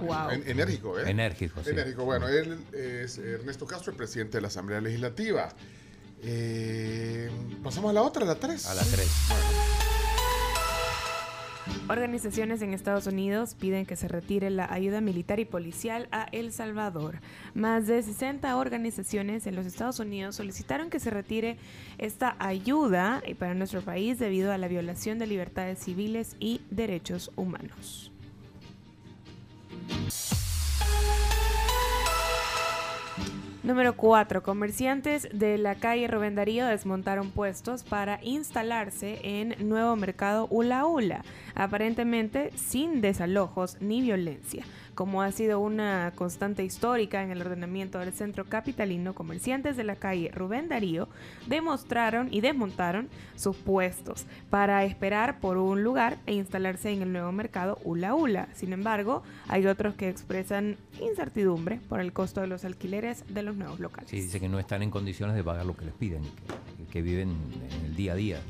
Wow. 0.00 0.30
En- 0.30 0.48
enérgico, 0.48 0.98
¿eh? 0.98 1.08
Enérgico, 1.08 1.62
sí. 1.62 1.70
Enérgico. 1.70 2.04
Bueno, 2.04 2.26
él 2.26 2.66
es 2.72 3.18
Ernesto 3.18 3.64
Castro, 3.66 3.92
el 3.92 3.96
presidente 3.96 4.38
de 4.38 4.42
la 4.42 4.48
Asamblea 4.48 4.80
Legislativa. 4.80 5.50
Eh, 6.24 7.30
Pasamos 7.62 7.90
a 7.90 7.92
la 7.92 8.02
otra, 8.02 8.22
a 8.24 8.26
la 8.26 8.34
3. 8.34 8.66
A 8.66 8.74
la 8.74 8.82
3. 8.82 9.08
Organizaciones 11.88 12.62
en 12.62 12.74
Estados 12.74 13.06
Unidos 13.06 13.54
piden 13.54 13.86
que 13.86 13.96
se 13.96 14.08
retire 14.08 14.50
la 14.50 14.72
ayuda 14.72 15.00
militar 15.00 15.40
y 15.40 15.44
policial 15.44 16.08
a 16.10 16.24
El 16.32 16.52
Salvador. 16.52 17.20
Más 17.54 17.86
de 17.86 18.02
60 18.02 18.56
organizaciones 18.56 19.46
en 19.46 19.56
los 19.56 19.66
Estados 19.66 20.00
Unidos 20.00 20.36
solicitaron 20.36 20.90
que 20.90 21.00
se 21.00 21.10
retire 21.10 21.58
esta 21.98 22.36
ayuda 22.38 23.22
eh, 23.24 23.34
para 23.34 23.54
nuestro 23.54 23.82
país 23.82 24.18
debido 24.18 24.52
a 24.52 24.58
la 24.58 24.68
violación 24.68 25.18
de 25.18 25.26
libertades 25.26 25.78
civiles 25.78 26.36
y 26.40 26.60
derechos 26.70 27.30
humanos. 27.36 28.11
Número 33.62 33.94
4. 33.94 34.42
Comerciantes 34.42 35.28
de 35.32 35.56
la 35.56 35.76
calle 35.76 36.08
Rubén 36.08 36.34
desmontaron 36.34 37.30
puestos 37.30 37.84
para 37.84 38.18
instalarse 38.24 39.20
en 39.22 39.54
Nuevo 39.68 39.94
Mercado 39.94 40.48
Ula 40.50 40.84
Ula, 40.84 41.24
aparentemente 41.54 42.50
sin 42.56 43.00
desalojos 43.00 43.76
ni 43.80 44.00
violencia. 44.00 44.64
Como 44.94 45.22
ha 45.22 45.32
sido 45.32 45.58
una 45.60 46.12
constante 46.14 46.64
histórica 46.64 47.22
en 47.22 47.30
el 47.30 47.40
ordenamiento 47.40 47.98
del 47.98 48.12
centro 48.12 48.44
capitalino, 48.44 49.14
comerciantes 49.14 49.76
de 49.76 49.84
la 49.84 49.96
calle 49.96 50.30
Rubén 50.34 50.68
Darío 50.68 51.08
demostraron 51.46 52.28
y 52.30 52.42
desmontaron 52.42 53.08
sus 53.34 53.56
puestos 53.56 54.26
para 54.50 54.84
esperar 54.84 55.40
por 55.40 55.56
un 55.56 55.82
lugar 55.82 56.18
e 56.26 56.34
instalarse 56.34 56.90
en 56.90 57.02
el 57.02 57.12
nuevo 57.12 57.32
mercado 57.32 57.78
Ula 57.84 58.14
Ula. 58.14 58.48
Sin 58.52 58.74
embargo, 58.74 59.22
hay 59.48 59.66
otros 59.66 59.94
que 59.94 60.10
expresan 60.10 60.76
incertidumbre 61.00 61.80
por 61.88 62.00
el 62.00 62.12
costo 62.12 62.42
de 62.42 62.48
los 62.48 62.64
alquileres 62.66 63.24
de 63.32 63.42
los 63.42 63.56
nuevos 63.56 63.80
locales. 63.80 64.10
Sí, 64.10 64.20
dice 64.20 64.40
que 64.40 64.48
no 64.48 64.58
están 64.58 64.82
en 64.82 64.90
condiciones 64.90 65.34
de 65.34 65.42
pagar 65.42 65.64
lo 65.64 65.74
que 65.74 65.86
les 65.86 65.94
piden, 65.94 66.22
que, 66.76 66.84
que 66.92 67.02
viven 67.02 67.30
en 67.30 67.86
el 67.86 67.96
día 67.96 68.12
a 68.12 68.16
día. 68.16 68.40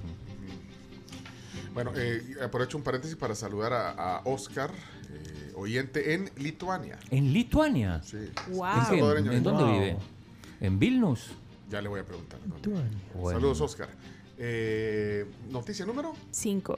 Bueno, 1.72 1.92
eh, 1.96 2.36
aprovecho 2.42 2.76
un 2.76 2.82
paréntesis 2.82 3.16
para 3.16 3.34
saludar 3.34 3.72
a, 3.72 4.16
a 4.16 4.20
Oscar, 4.24 4.70
eh, 5.10 5.52
oyente 5.56 6.14
en 6.14 6.30
Lituania. 6.36 6.98
¿En 7.10 7.32
Lituania? 7.32 8.02
Sí. 8.02 8.18
Wow. 8.50 9.12
¿En, 9.16 9.42
dónde 9.42 9.62
Wow. 9.64 9.72
vive? 9.72 9.96
¿En 10.60 10.78
Vilnius? 10.78 11.30
Ya 11.70 11.80
le 11.80 11.88
voy 11.88 12.00
a 12.00 12.04
preguntar. 12.04 12.38
Saludos, 13.30 13.60
Oscar. 13.60 13.88
Eh, 14.38 15.26
noticia 15.50 15.86
número 15.86 16.12
5. 16.30 16.76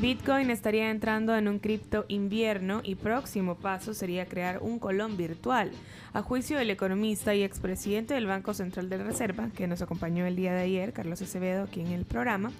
Bitcoin 0.00 0.50
estaría 0.50 0.90
entrando 0.90 1.34
en 1.34 1.48
un 1.48 1.58
cripto 1.58 2.04
invierno 2.08 2.80
y 2.84 2.94
próximo 2.94 3.54
paso 3.54 3.94
sería 3.94 4.26
crear 4.26 4.58
un 4.60 4.78
colón 4.78 5.16
virtual. 5.16 5.70
A 6.12 6.20
juicio 6.20 6.58
del 6.58 6.68
economista 6.68 7.34
y 7.34 7.42
expresidente 7.42 8.12
del 8.12 8.26
Banco 8.26 8.52
Central 8.52 8.90
de 8.90 8.98
Reserva, 8.98 9.48
que 9.56 9.66
nos 9.66 9.80
acompañó 9.80 10.26
el 10.26 10.36
día 10.36 10.52
de 10.52 10.60
ayer, 10.64 10.92
Carlos 10.92 11.22
Acevedo, 11.22 11.64
aquí 11.64 11.80
en 11.80 11.86
el 11.86 12.04
programa, 12.04 12.52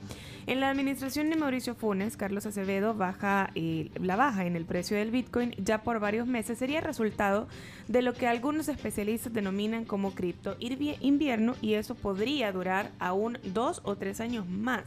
en 0.46 0.60
la 0.60 0.70
administración 0.70 1.28
de 1.28 1.36
Mauricio 1.36 1.74
Funes, 1.74 2.16
Carlos 2.16 2.46
Acevedo 2.46 2.94
baja 2.94 3.50
eh, 3.54 3.90
la 4.00 4.16
baja 4.16 4.46
en 4.46 4.56
el 4.56 4.64
precio 4.64 4.96
del 4.96 5.10
Bitcoin 5.10 5.54
ya 5.58 5.82
por 5.82 6.00
varios 6.00 6.26
meses 6.26 6.58
sería 6.58 6.80
resultado 6.80 7.46
de 7.88 8.00
lo 8.00 8.14
que 8.14 8.26
algunos 8.26 8.68
especialistas 8.68 9.34
denominan 9.34 9.84
como 9.84 10.14
cripto 10.14 10.56
invierno 10.58 11.56
y 11.60 11.74
eso 11.74 11.94
podría 11.94 12.52
durar 12.52 12.90
aún 12.98 13.38
dos 13.44 13.82
o 13.84 13.96
tres 13.96 14.20
años 14.20 14.48
más. 14.48 14.84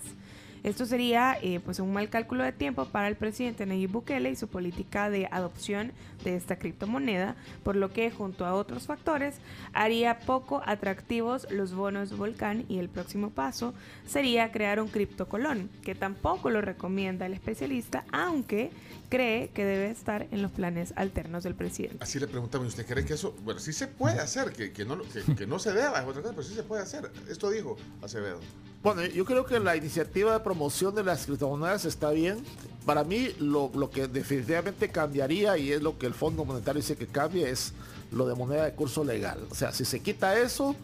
Esto 0.65 0.87
sería 0.87 1.37
eh, 1.43 1.59
pues 1.63 1.77
un 1.77 1.93
mal 1.93 2.09
cálculo 2.09 2.43
de 2.43 2.51
tiempo 2.51 2.85
para 2.85 3.07
el 3.07 3.15
presidente 3.15 3.67
Nayib 3.67 3.91
Bukele 3.91 4.31
y 4.31 4.35
su 4.35 4.47
política 4.47 5.11
de 5.11 5.27
adopción 5.29 5.91
de 6.23 6.35
esta 6.35 6.55
criptomoneda, 6.55 7.35
por 7.63 7.75
lo 7.75 7.93
que 7.93 8.09
junto 8.09 8.47
a 8.47 8.55
otros 8.55 8.87
factores 8.87 9.35
haría 9.73 10.21
poco 10.21 10.63
atractivos 10.65 11.45
los 11.51 11.75
bonos 11.75 12.17
Volcán 12.17 12.65
y 12.67 12.79
el 12.79 12.89
próximo 12.89 13.29
paso 13.29 13.75
sería 14.07 14.51
crear 14.51 14.81
un 14.81 14.87
criptocolón, 14.87 15.69
que 15.83 15.93
tampoco 15.93 16.49
lo 16.49 16.61
recomienda 16.61 17.27
el 17.27 17.33
especialista, 17.33 18.03
aunque 18.11 18.71
cree 19.09 19.49
que 19.49 19.65
debe 19.65 19.89
estar 19.89 20.27
en 20.31 20.41
los 20.41 20.51
planes 20.51 20.93
alternos 20.95 21.43
del 21.43 21.55
presidente. 21.55 21.97
Así 22.01 22.19
le 22.19 22.27
preguntamos, 22.27 22.67
¿usted 22.67 22.85
cree 22.85 23.05
que 23.05 23.13
eso, 23.13 23.35
bueno, 23.43 23.59
sí 23.59 23.73
se 23.73 23.87
puede 23.87 24.19
hacer, 24.19 24.51
que, 24.51 24.71
que 24.71 24.85
no, 24.85 25.01
que, 25.01 25.35
que 25.35 25.47
no 25.47 25.59
se 25.59 25.73
deba, 25.73 25.99
es 25.99 26.07
otra 26.07 26.21
cosa, 26.21 26.33
pero 26.35 26.47
sí 26.47 26.53
se 26.53 26.63
puede 26.63 26.83
hacer? 26.83 27.11
Esto 27.29 27.49
dijo 27.49 27.77
Acevedo. 28.01 28.39
Bueno, 28.83 29.03
yo 29.05 29.25
creo 29.25 29.45
que 29.45 29.59
la 29.59 29.75
iniciativa 29.75 30.33
de 30.33 30.39
promoción 30.41 30.93
de 30.93 31.03
las 31.03 31.25
criptomonedas 31.25 31.85
está 31.85 32.11
bien. 32.11 32.43
Para 32.85 33.03
mí 33.03 33.29
lo, 33.39 33.71
lo 33.73 33.89
que 33.89 34.07
definitivamente 34.07 34.89
cambiaría 34.89 35.57
y 35.57 35.71
es 35.71 35.81
lo 35.81 35.97
que 35.97 36.05
el 36.05 36.13
Fondo 36.13 36.45
Monetario 36.45 36.81
dice 36.81 36.95
que 36.95 37.07
cambie 37.07 37.49
es 37.49 37.73
lo 38.11 38.27
de 38.27 38.35
moneda 38.35 38.65
de 38.65 38.73
curso 38.73 39.03
legal. 39.03 39.39
O 39.49 39.55
sea, 39.55 39.71
si 39.71 39.85
se 39.85 40.01
quita 40.01 40.37
eso, 40.39 40.75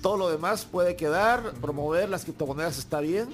todo 0.00 0.16
lo 0.16 0.30
demás 0.30 0.64
puede 0.64 0.96
quedar. 0.96 1.52
Promover 1.60 2.08
las 2.08 2.24
criptomonedas 2.24 2.78
está 2.78 3.00
bien. 3.00 3.28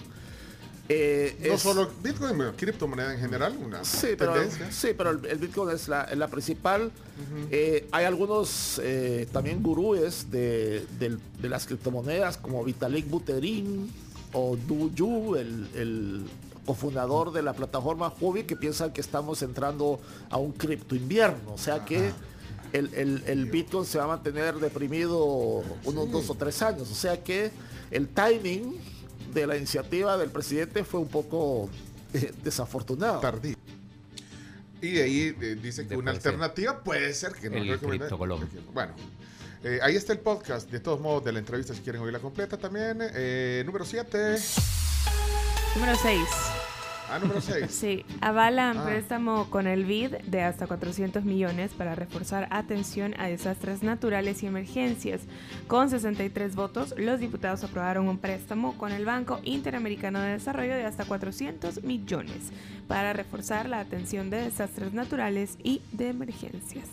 Eh, 0.93 1.37
No 1.47 1.55
es- 1.55 1.63
solo 1.63 1.89
Bitcoin, 2.03 2.37
bueno, 2.37 2.53
criptomoneda 2.57 3.15
en 3.15 3.21
general, 3.21 3.57
una 3.65 3.85
Sí, 3.85 4.09
pero, 4.19 4.33
tendencia. 4.33 4.73
sí, 4.73 4.89
pero 4.97 5.11
el, 5.11 5.25
el 5.25 5.39
Bitcoin 5.39 5.71
es 5.75 5.87
la, 5.87 6.29
principal. 6.29 6.91
Eh, 7.51 7.87
hay 7.93 8.07
algunos 8.07 8.81
eh, 8.83 9.29
también 9.33 9.63
gurúes 9.63 10.31
de, 10.33 10.85
de 10.99 11.49
las 11.49 11.67
criptomonedas 11.67 12.39
como 12.39 12.65
Vitalik 12.65 13.09
Buterin 13.09 13.89
o 14.33 14.57
Du 14.57 14.91
Yu, 14.95 15.37
el, 15.37 15.69
el 15.75 16.23
cofundador 16.67 17.33
de 17.33 17.43
la 17.43 17.53
plataforma 17.53 18.13
Huobi, 18.21 18.43
que 18.45 18.57
piensan 18.57 18.93
que 18.93 19.01
estamos 19.01 19.43
entrando 19.43 20.01
a 20.29 20.39
un 20.39 20.53
cripto 20.53 20.95
invierno. 20.97 21.53
O 21.55 21.59
sea 21.59 21.85
que 21.85 22.11
el, 22.73 22.93
el- 22.95 23.23
el 23.27 23.47
Bitcoin 23.47 23.85
se 23.85 23.99
va 23.99 24.05
a 24.05 24.09
mantener 24.09 24.57
deprimido 24.57 25.63
unos 25.85 26.11
dos 26.11 26.31
o 26.31 26.35
tres 26.35 26.61
años. 26.63 26.91
O 26.91 26.95
sea 26.97 27.23
que 27.23 27.51
el 27.93 28.09
timing 28.09 28.75
de 29.33 29.47
la 29.47 29.57
iniciativa 29.57 30.17
del 30.17 30.31
presidente 30.31 30.85
fue 30.85 31.01
un 31.01 31.09
poco 31.09 31.69
eh, 32.15 32.33
desafortunado. 32.43 33.21
Tardío. 33.21 33.57
Y 34.83 34.93
de 34.93 35.03
ahí 35.03 35.37
eh, 35.41 35.59
dice 35.63 35.87
que 35.87 35.97
una 35.97 36.11
alternativa 36.11 36.83
puede 36.83 37.13
ser 37.13 37.33
que 37.33 37.51
no 37.51 37.63
El. 37.63 38.09
Bueno, 38.73 38.95
eh, 39.63 39.79
ahí 39.83 39.95
está 39.95 40.13
el 40.13 40.21
podcast, 40.21 40.71
de 40.71 40.81
todos 40.81 41.01
modos, 41.01 41.25
de 41.25 41.33
la 41.33 41.39
entrevista, 41.39 41.75
si 41.75 41.81
quieren 41.81 42.01
oírla 42.01 42.19
completa 42.19 42.57
también. 42.57 42.99
Eh, 43.01 43.63
número 43.67 43.85
7. 43.85 44.37
Número 45.77 45.97
6. 45.97 46.50
Ah, 47.11 47.19
número 47.19 47.41
6. 47.41 47.67
Sí, 47.71 48.05
avalan 48.21 48.79
Ah. 48.79 48.85
préstamo 48.85 49.51
con 49.51 49.67
el 49.67 49.85
BID 49.85 50.19
de 50.27 50.43
hasta 50.43 50.67
400 50.67 51.25
millones 51.25 51.73
para 51.73 51.95
reforzar 51.95 52.47
atención 52.51 53.15
a 53.19 53.27
desastres 53.29 53.83
naturales 53.83 54.43
y 54.43 54.47
emergencias. 54.47 55.23
Con 55.67 55.91
63 55.91 56.55
votos, 56.55 56.95
los 56.97 57.19
diputados 57.21 57.65
aprobaron 57.65 58.09
un 58.09 58.19
préstamo 58.19 58.77
con 58.79 58.93
el 58.93 59.05
Banco 59.05 59.41
Interamericano 59.43 60.21
de 60.21 60.33
Desarrollo 60.33 60.75
de 60.75 60.85
hasta 60.85 61.05
400 61.05 61.83
millones 61.83 62.53
para 62.87 63.13
reforzar 63.13 63.69
la 63.69 63.81
atención 63.81 64.31
de 64.31 64.43
desastres 64.43 64.93
naturales 64.93 65.59
y 65.63 65.83
de 65.93 66.09
emergencias. 66.09 66.87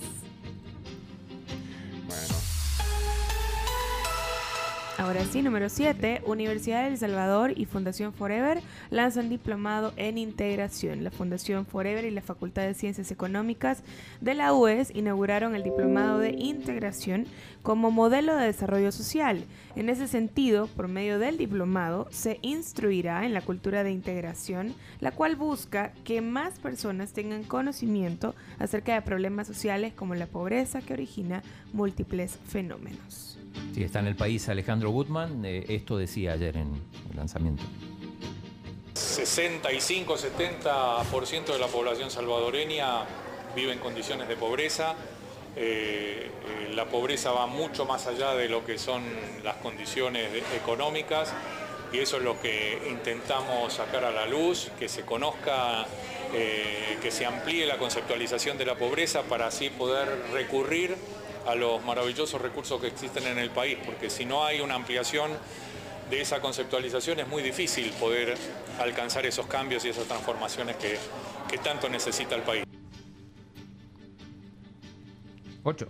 Ahora 4.99 5.23
sí, 5.25 5.43
número 5.43 5.69
7. 5.69 6.23
Universidad 6.25 6.81
de 6.81 6.87
El 6.87 6.97
Salvador 6.97 7.53
y 7.55 7.65
Fundación 7.65 8.13
Forever 8.13 8.63
lanzan 8.89 9.29
diplomado 9.29 9.93
en 9.95 10.17
integración. 10.17 11.03
La 11.03 11.11
Fundación 11.11 11.67
Forever 11.67 12.03
y 12.03 12.09
la 12.09 12.23
Facultad 12.23 12.63
de 12.63 12.73
Ciencias 12.73 13.11
Económicas 13.11 13.83
de 14.21 14.33
la 14.33 14.53
UES 14.53 14.89
inauguraron 14.95 15.53
el 15.53 15.61
diplomado 15.61 16.17
de 16.17 16.31
integración 16.31 17.27
como 17.61 17.91
modelo 17.91 18.35
de 18.35 18.47
desarrollo 18.47 18.91
social. 18.91 19.43
En 19.75 19.89
ese 19.89 20.07
sentido, 20.07 20.65
por 20.65 20.87
medio 20.87 21.19
del 21.19 21.37
diplomado, 21.37 22.07
se 22.09 22.39
instruirá 22.41 23.23
en 23.23 23.35
la 23.35 23.41
cultura 23.41 23.83
de 23.83 23.91
integración, 23.91 24.73
la 24.99 25.11
cual 25.11 25.35
busca 25.35 25.91
que 26.05 26.21
más 26.21 26.57
personas 26.57 27.13
tengan 27.13 27.43
conocimiento 27.43 28.33
acerca 28.57 28.95
de 28.95 29.03
problemas 29.03 29.45
sociales 29.45 29.93
como 29.93 30.15
la 30.15 30.25
pobreza 30.25 30.81
que 30.81 30.93
origina 30.93 31.43
múltiples 31.71 32.39
fenómenos. 32.47 33.36
Sí, 33.77 33.83
está 33.83 33.99
en 33.99 34.07
el 34.07 34.15
país 34.15 34.49
Alejandro 34.49 34.89
Gutman. 34.89 35.45
eh, 35.45 35.63
esto 35.69 35.99
decía 35.99 36.33
ayer 36.33 36.57
en 36.57 36.81
el 37.11 37.15
lanzamiento. 37.15 37.61
65-70% 38.95 41.45
de 41.45 41.59
la 41.59 41.67
población 41.67 42.09
salvadoreña 42.09 43.03
vive 43.55 43.73
en 43.73 43.77
condiciones 43.77 44.27
de 44.29 44.35
pobreza. 44.35 44.95
Eh, 45.55 46.25
eh, 46.25 46.71
la 46.73 46.85
pobreza 46.85 47.29
va 47.29 47.45
mucho 47.45 47.85
más 47.85 48.07
allá 48.07 48.33
de 48.33 48.49
lo 48.49 48.65
que 48.65 48.79
son 48.79 49.03
las 49.43 49.57
condiciones 49.57 50.31
económicas 50.55 51.31
y 51.93 51.99
eso 51.99 52.17
es 52.17 52.23
lo 52.23 52.41
que 52.41 52.81
intentamos 52.89 53.73
sacar 53.73 54.05
a 54.05 54.11
la 54.11 54.25
luz, 54.25 54.71
que 54.79 54.89
se 54.89 55.03
conozca, 55.03 55.85
que 56.31 57.11
se 57.11 57.27
amplíe 57.27 57.67
la 57.67 57.77
conceptualización 57.77 58.57
de 58.57 58.65
la 58.65 58.73
pobreza 58.73 59.21
para 59.21 59.45
así 59.45 59.69
poder 59.69 60.23
recurrir 60.33 60.97
a 61.47 61.55
los 61.55 61.83
maravillosos 61.83 62.41
recursos 62.41 62.79
que 62.79 62.87
existen 62.87 63.25
en 63.25 63.39
el 63.39 63.49
país, 63.49 63.77
porque 63.85 64.09
si 64.09 64.25
no 64.25 64.45
hay 64.45 64.59
una 64.59 64.75
ampliación 64.75 65.31
de 66.09 66.21
esa 66.21 66.41
conceptualización 66.41 67.19
es 67.19 67.27
muy 67.27 67.41
difícil 67.41 67.89
poder 67.91 68.37
alcanzar 68.79 69.25
esos 69.25 69.47
cambios 69.47 69.83
y 69.85 69.89
esas 69.89 70.05
transformaciones 70.05 70.75
que, 70.75 70.97
que 71.49 71.57
tanto 71.57 71.89
necesita 71.89 72.35
el 72.35 72.43
país. 72.43 72.63
8. 75.63 75.87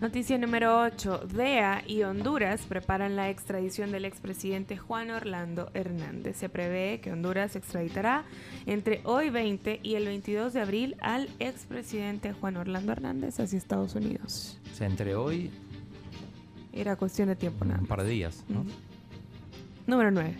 Noticia 0.00 0.38
número 0.38 0.80
8. 0.80 1.22
DEA 1.34 1.82
y 1.86 2.04
Honduras 2.04 2.60
preparan 2.68 3.16
la 3.16 3.30
extradición 3.30 3.90
del 3.90 4.04
expresidente 4.04 4.76
Juan 4.76 5.10
Orlando 5.10 5.70
Hernández. 5.74 6.36
Se 6.36 6.48
prevé 6.48 7.00
que 7.00 7.10
Honduras 7.10 7.56
extraditará 7.56 8.24
entre 8.66 9.00
hoy 9.04 9.30
20 9.30 9.80
y 9.82 9.96
el 9.96 10.06
22 10.06 10.52
de 10.52 10.60
abril 10.60 10.96
al 11.00 11.28
expresidente 11.40 12.32
Juan 12.32 12.56
Orlando 12.58 12.92
Hernández 12.92 13.40
hacia 13.40 13.58
Estados 13.58 13.96
Unidos. 13.96 14.60
O 14.72 14.74
sea, 14.76 14.86
entre 14.86 15.16
hoy 15.16 15.50
Era 16.72 16.94
cuestión 16.94 17.26
de 17.28 17.34
tiempo 17.34 17.64
nada. 17.64 17.80
un 17.80 17.86
par 17.86 18.04
de 18.04 18.10
días, 18.10 18.44
¿no? 18.48 18.64
Número 19.88 20.12
9. 20.12 20.36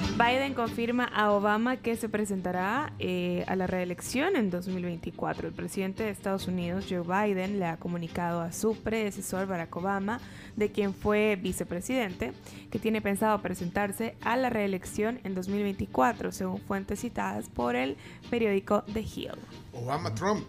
Biden 0.00 0.54
confirma 0.54 1.04
a 1.04 1.32
Obama 1.32 1.76
que 1.76 1.96
se 1.96 2.08
presentará 2.08 2.92
eh, 3.00 3.44
a 3.48 3.56
la 3.56 3.66
reelección 3.66 4.36
en 4.36 4.48
2024. 4.48 5.48
El 5.48 5.54
presidente 5.54 6.04
de 6.04 6.10
Estados 6.10 6.46
Unidos, 6.46 6.86
Joe 6.88 7.02
Biden, 7.02 7.58
le 7.58 7.66
ha 7.66 7.78
comunicado 7.78 8.40
a 8.40 8.52
su 8.52 8.76
predecesor, 8.76 9.46
Barack 9.48 9.74
Obama, 9.76 10.20
de 10.54 10.70
quien 10.70 10.94
fue 10.94 11.36
vicepresidente, 11.36 12.32
que 12.70 12.78
tiene 12.78 13.00
pensado 13.00 13.40
presentarse 13.42 14.14
a 14.20 14.36
la 14.36 14.50
reelección 14.50 15.18
en 15.24 15.34
2024, 15.34 16.30
según 16.30 16.60
fuentes 16.60 17.00
citadas 17.00 17.48
por 17.48 17.74
el 17.74 17.96
periódico 18.30 18.84
The 18.92 19.00
Hill. 19.00 19.32
Obama 19.72 20.14
Trump. 20.14 20.44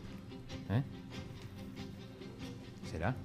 ¿Eh? 0.70 0.84
¿Será? 2.92 3.16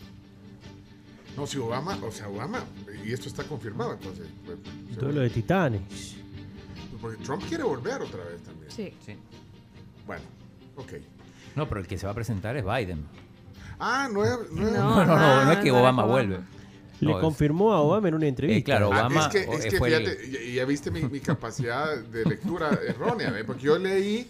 No, 1.36 1.46
si 1.46 1.58
Obama, 1.58 1.98
o 2.02 2.10
sea, 2.12 2.28
Obama, 2.28 2.62
y 3.04 3.12
esto 3.12 3.28
está 3.28 3.42
confirmado, 3.44 3.94
entonces. 3.94 4.26
pues, 4.44 4.58
Duelo 4.96 5.20
de 5.20 5.30
titanes. 5.30 6.16
Porque 7.00 7.22
Trump 7.24 7.42
quiere 7.48 7.64
volver 7.64 8.00
otra 8.02 8.24
vez 8.24 8.40
también. 8.42 8.70
Sí. 8.70 8.94
Sí. 9.04 9.16
Bueno, 10.06 10.22
ok. 10.76 10.92
No, 11.56 11.68
pero 11.68 11.80
el 11.80 11.86
que 11.86 11.98
se 11.98 12.06
va 12.06 12.12
a 12.12 12.14
presentar 12.14 12.56
es 12.56 12.64
Biden. 12.64 13.04
Ah, 13.78 14.08
no 14.12 14.24
es. 14.24 14.30
No, 14.52 14.66
es- 14.68 14.72
No, 14.74 15.04
no, 15.04 15.16
no, 15.18 15.44
no 15.44 15.52
es 15.52 15.58
que 15.58 15.70
Obama 15.72 16.04
vuelve. 16.04 16.38
Le 17.00 17.12
confirmó 17.20 17.72
a 17.74 17.80
Obama 17.80 18.08
en 18.08 18.14
una 18.14 18.26
entrevista. 18.26 18.58
Eh, 18.60 18.64
claro, 18.64 18.86
Ah, 18.92 19.00
Obama 19.00 19.22
es 19.22 19.28
que, 19.28 19.38
es 19.40 19.64
eh, 19.66 19.68
que 19.68 19.76
el- 19.76 19.82
fíjate, 20.06 20.30
ya, 20.30 20.54
ya 20.54 20.64
viste 20.64 20.90
mi, 20.90 21.02
mi 21.02 21.20
capacidad 21.20 21.98
de 21.98 22.24
lectura 22.24 22.70
errónea, 22.86 23.34
porque 23.46 23.62
yo 23.64 23.76
leí, 23.78 24.26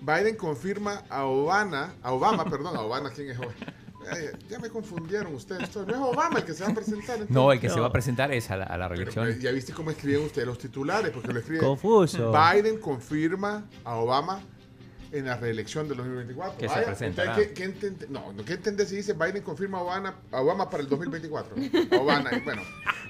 Biden 0.00 0.36
confirma 0.36 1.02
a 1.10 1.24
Obama, 1.24 1.94
a 2.02 2.12
Obama, 2.12 2.44
perdón, 2.44 2.76
a 2.76 2.80
Obama, 2.80 3.10
¿quién 3.10 3.30
es 3.30 3.38
Obama? 3.38 3.52
Ay, 4.10 4.30
ya 4.48 4.58
me 4.58 4.68
confundieron 4.68 5.34
ustedes, 5.34 5.74
no 5.74 5.82
es 5.82 5.96
Obama 5.96 6.38
el 6.38 6.44
que 6.44 6.52
se 6.54 6.64
va 6.64 6.70
a 6.70 6.74
presentar. 6.74 7.14
entonces. 7.16 7.30
No, 7.34 7.52
el 7.52 7.60
que 7.60 7.68
se 7.70 7.80
va 7.80 7.86
a 7.86 7.92
presentar 7.92 8.32
es 8.32 8.50
a 8.50 8.56
la, 8.56 8.64
a 8.64 8.76
la 8.78 8.88
reelección. 8.88 9.26
pero 9.26 9.38
ya 9.40 9.50
viste 9.52 9.72
cómo 9.72 9.90
escriben 9.90 10.24
ustedes 10.24 10.46
los 10.46 10.58
titulares, 10.58 11.10
porque 11.10 11.32
lo 11.32 11.38
escriben. 11.38 11.64
Confuso. 11.64 12.32
Biden 12.32 12.78
confirma 12.78 13.64
a 13.84 13.96
Obama 13.96 14.40
en 15.14 15.26
la 15.26 15.36
reelección 15.36 15.86
del 15.88 15.96
2024. 15.98 16.58
Que 16.58 16.68
se 16.68 16.80
presentará. 16.82 17.36
¿qué, 17.36 17.52
qué 17.52 17.64
entende- 17.66 18.08
no, 18.08 18.32
no, 18.32 18.44
¿qué 18.44 18.54
entendés 18.54 18.88
si 18.88 18.96
dice 18.96 19.12
Biden 19.12 19.42
confirma 19.42 19.78
a 19.78 19.82
Obama, 19.82 20.14
a 20.32 20.40
Obama 20.40 20.68
para 20.68 20.82
el 20.82 20.88
2024? 20.88 21.54
A 21.92 22.00
Obama, 22.00 22.30
y 22.32 22.40
bueno. 22.40 22.62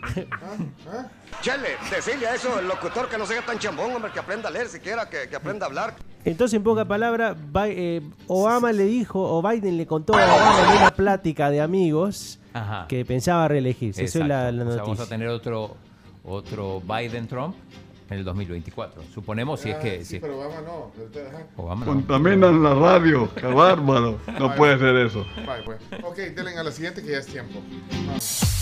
¿Ah? 0.33 0.57
¿Ah? 0.93 1.07
Chele, 1.41 1.71
decirle 1.91 2.27
a 2.27 2.35
eso, 2.35 2.59
el 2.61 2.69
locutor, 2.69 3.09
que 3.09 3.17
no 3.17 3.27
sea 3.27 3.45
tan 3.45 3.59
chambón, 3.59 3.93
hombre, 3.95 4.11
que 4.13 4.19
aprenda 4.19 4.49
a 4.49 4.53
leer 4.53 4.69
siquiera, 4.69 5.09
que, 5.09 5.29
que 5.29 5.37
aprenda 5.37 5.65
a 5.67 5.69
hablar. 5.69 5.95
Entonces, 6.27 6.57
en 6.57 6.63
pocas 6.63 6.87
palabras, 6.87 7.37
eh, 7.67 8.01
Obama 8.29 8.73
le 8.73 8.85
dijo, 8.85 9.21
o 9.23 9.43
Biden 9.43 9.77
le 9.77 9.87
contó 9.87 10.15
a 10.15 10.25
Obama 10.25 10.73
en 10.73 10.79
una 10.79 10.91
plática 10.91 11.51
de 11.51 11.61
amigos 11.61 12.39
Ajá. 12.53 12.87
que 12.89 13.05
pensaba 13.05 13.49
reelegirse. 13.49 14.05
Eso 14.05 14.21
es 14.21 14.27
la, 14.29 14.51
Exacto. 14.51 14.63
O 14.69 14.73
sea, 14.75 14.83
vamos 14.83 14.99
noticia. 14.99 15.05
a 15.05 15.09
tener 15.09 15.29
otro, 15.29 15.77
otro 16.25 16.81
Biden-Trump 16.83 17.55
en 18.11 18.19
el 18.19 18.25
2024. 18.25 19.03
Suponemos 19.13 19.61
si 19.61 19.71
es 19.71 19.77
Ah, 19.77 19.81
que... 19.81 19.99
sí, 19.99 20.05
si- 20.05 20.21
pero 20.21 20.39
Obama 20.39 20.61
no. 20.61 20.93
Obama 21.57 21.85
no. 21.87 21.93
Contaminan 21.93 22.63
la 22.63 22.75
radio, 22.75 23.29
qué 23.37 23.47
bárbaro. 23.47 24.19
No 24.39 24.47
Vale. 24.49 24.57
puede 24.59 24.79
ser 24.79 24.97
eso. 24.97 25.27
Vale, 25.47 25.63
pues. 25.65 25.79
Ok, 26.03 26.17
denle 26.17 26.57
a 26.59 26.63
la 26.63 26.71
siguiente 26.73 27.03
que 27.03 27.11
ya 27.13 27.19
es 27.19 27.27
tiempo. 27.27 27.61
Vamos. 28.07 28.54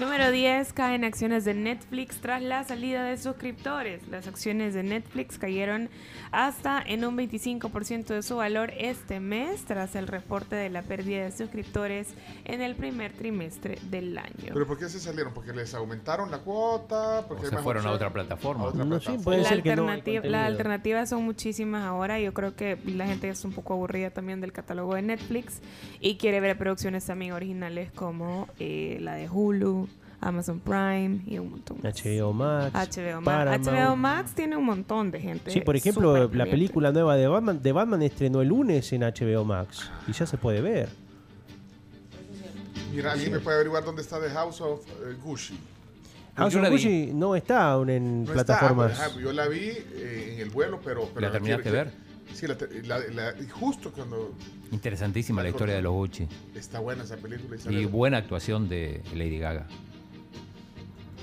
Número 0.00 0.32
10. 0.32 0.72
Caen 0.72 1.04
acciones 1.04 1.44
de 1.44 1.54
Netflix 1.54 2.16
tras 2.20 2.42
la 2.42 2.64
salida 2.64 3.04
de 3.04 3.16
suscriptores. 3.16 4.06
Las 4.08 4.26
acciones 4.26 4.74
de 4.74 4.82
Netflix 4.82 5.38
cayeron 5.38 5.88
hasta 6.32 6.82
en 6.84 7.04
un 7.04 7.16
25% 7.16 8.06
de 8.06 8.22
su 8.24 8.34
valor 8.36 8.72
este 8.76 9.20
mes 9.20 9.64
tras 9.64 9.94
el 9.94 10.08
reporte 10.08 10.56
de 10.56 10.68
la 10.68 10.82
pérdida 10.82 11.22
de 11.22 11.30
suscriptores 11.30 12.08
en 12.44 12.60
el 12.60 12.74
primer 12.74 13.12
trimestre 13.12 13.78
del 13.88 14.18
año. 14.18 14.52
¿Pero 14.52 14.66
por 14.66 14.78
qué 14.78 14.88
se 14.88 14.98
salieron? 14.98 15.32
¿Porque 15.32 15.52
les 15.52 15.72
aumentaron 15.74 16.28
la 16.32 16.38
cuota? 16.38 17.24
Porque 17.28 17.46
O 17.46 17.50
se 17.50 17.58
fueron 17.58 17.86
a 17.86 17.92
otra 17.92 18.10
plataforma. 18.12 18.64
A 18.64 18.66
otra 18.68 18.84
No, 18.84 18.98
sí, 18.98 19.06
plataforma. 19.06 19.22
puede 19.24 19.42
La 19.42 19.48
ser 19.48 19.62
que 19.62 19.76
no 19.76 19.82
hay 19.84 19.94
alternativa- 19.98 20.26
las 20.28 20.46
alternativas 20.48 21.08
son 21.10 21.22
muchísimas 21.24 21.84
ahora. 21.84 22.18
Yo 22.18 22.34
creo 22.34 22.56
que 22.56 22.76
la 22.84 23.06
gente 23.06 23.28
es 23.28 23.44
un 23.44 23.52
poco 23.52 23.74
aburrida 23.74 24.10
también 24.10 24.40
del 24.40 24.50
catálogo 24.52 24.96
de 24.96 25.02
Netflix 25.02 25.60
y 26.00 26.16
quiere 26.16 26.40
ver 26.40 26.58
producciones 26.58 27.06
también 27.06 27.30
originales 27.32 27.92
como 27.92 28.48
eh, 28.58 28.98
la 29.00 29.14
de 29.14 29.28
Hulu, 29.28 29.83
Amazon 30.24 30.60
Prime 30.60 31.20
y 31.26 31.38
un 31.38 31.50
montón 31.50 31.78
más. 31.82 31.94
HBO 32.02 32.32
Max. 32.32 32.72
HBO 32.96 33.20
Max. 33.20 33.66
HBO 33.68 33.96
Max 33.96 34.32
tiene 34.34 34.56
un 34.56 34.64
montón 34.64 35.10
de 35.10 35.20
gente. 35.20 35.50
Sí, 35.50 35.60
por 35.60 35.76
ejemplo, 35.76 36.28
la 36.32 36.46
película 36.46 36.90
nueva 36.92 37.16
de 37.16 37.26
Batman, 37.28 37.62
de 37.62 37.72
Batman 37.72 38.02
estrenó 38.02 38.40
el 38.42 38.48
lunes 38.48 38.92
en 38.92 39.02
HBO 39.02 39.44
Max 39.44 39.90
y 40.08 40.12
ya 40.12 40.26
se 40.26 40.36
puede 40.38 40.60
ver. 40.60 40.88
Mira, 42.92 43.12
¿alguien 43.12 43.32
me 43.32 43.40
puede 43.40 43.56
averiguar 43.56 43.84
dónde 43.84 44.02
está 44.02 44.20
The 44.20 44.30
House 44.30 44.60
of 44.60 44.86
eh, 44.86 45.16
Gucci? 45.22 45.58
House 46.36 46.54
of. 46.54 46.68
Gucci 46.68 47.10
no 47.12 47.34
está 47.34 47.70
aún 47.72 47.90
en 47.90 48.24
No 48.24 48.32
plataformas. 48.32 48.92
Está, 48.92 49.20
yo 49.20 49.32
la 49.32 49.48
vi 49.48 49.68
eh, 49.68 50.32
en 50.34 50.40
el 50.40 50.50
vuelo, 50.50 50.80
pero... 50.84 51.08
pero 51.12 51.26
¿La 51.26 51.32
terminaste 51.32 51.70
de 51.70 51.76
ver? 51.76 51.90
Sí, 52.32 52.46
la, 52.46 52.56
la- 52.84 52.98
la- 53.12 53.34
justo 53.52 53.92
cuando 53.92 54.32
Interesantísima 54.72 55.42
la 55.42 55.50
historia 55.50 55.74
de 55.76 55.82
los 55.82 55.92
Gucci. 55.92 56.26
está 56.54 56.80
buena 56.80 57.04
esa 57.04 57.16
película 57.16 57.56
Y 57.70 57.84
buena 57.84 58.18
actuación 58.18 58.68
de 58.68 59.02
Lady 59.14 59.38
Gaga. 59.38 59.66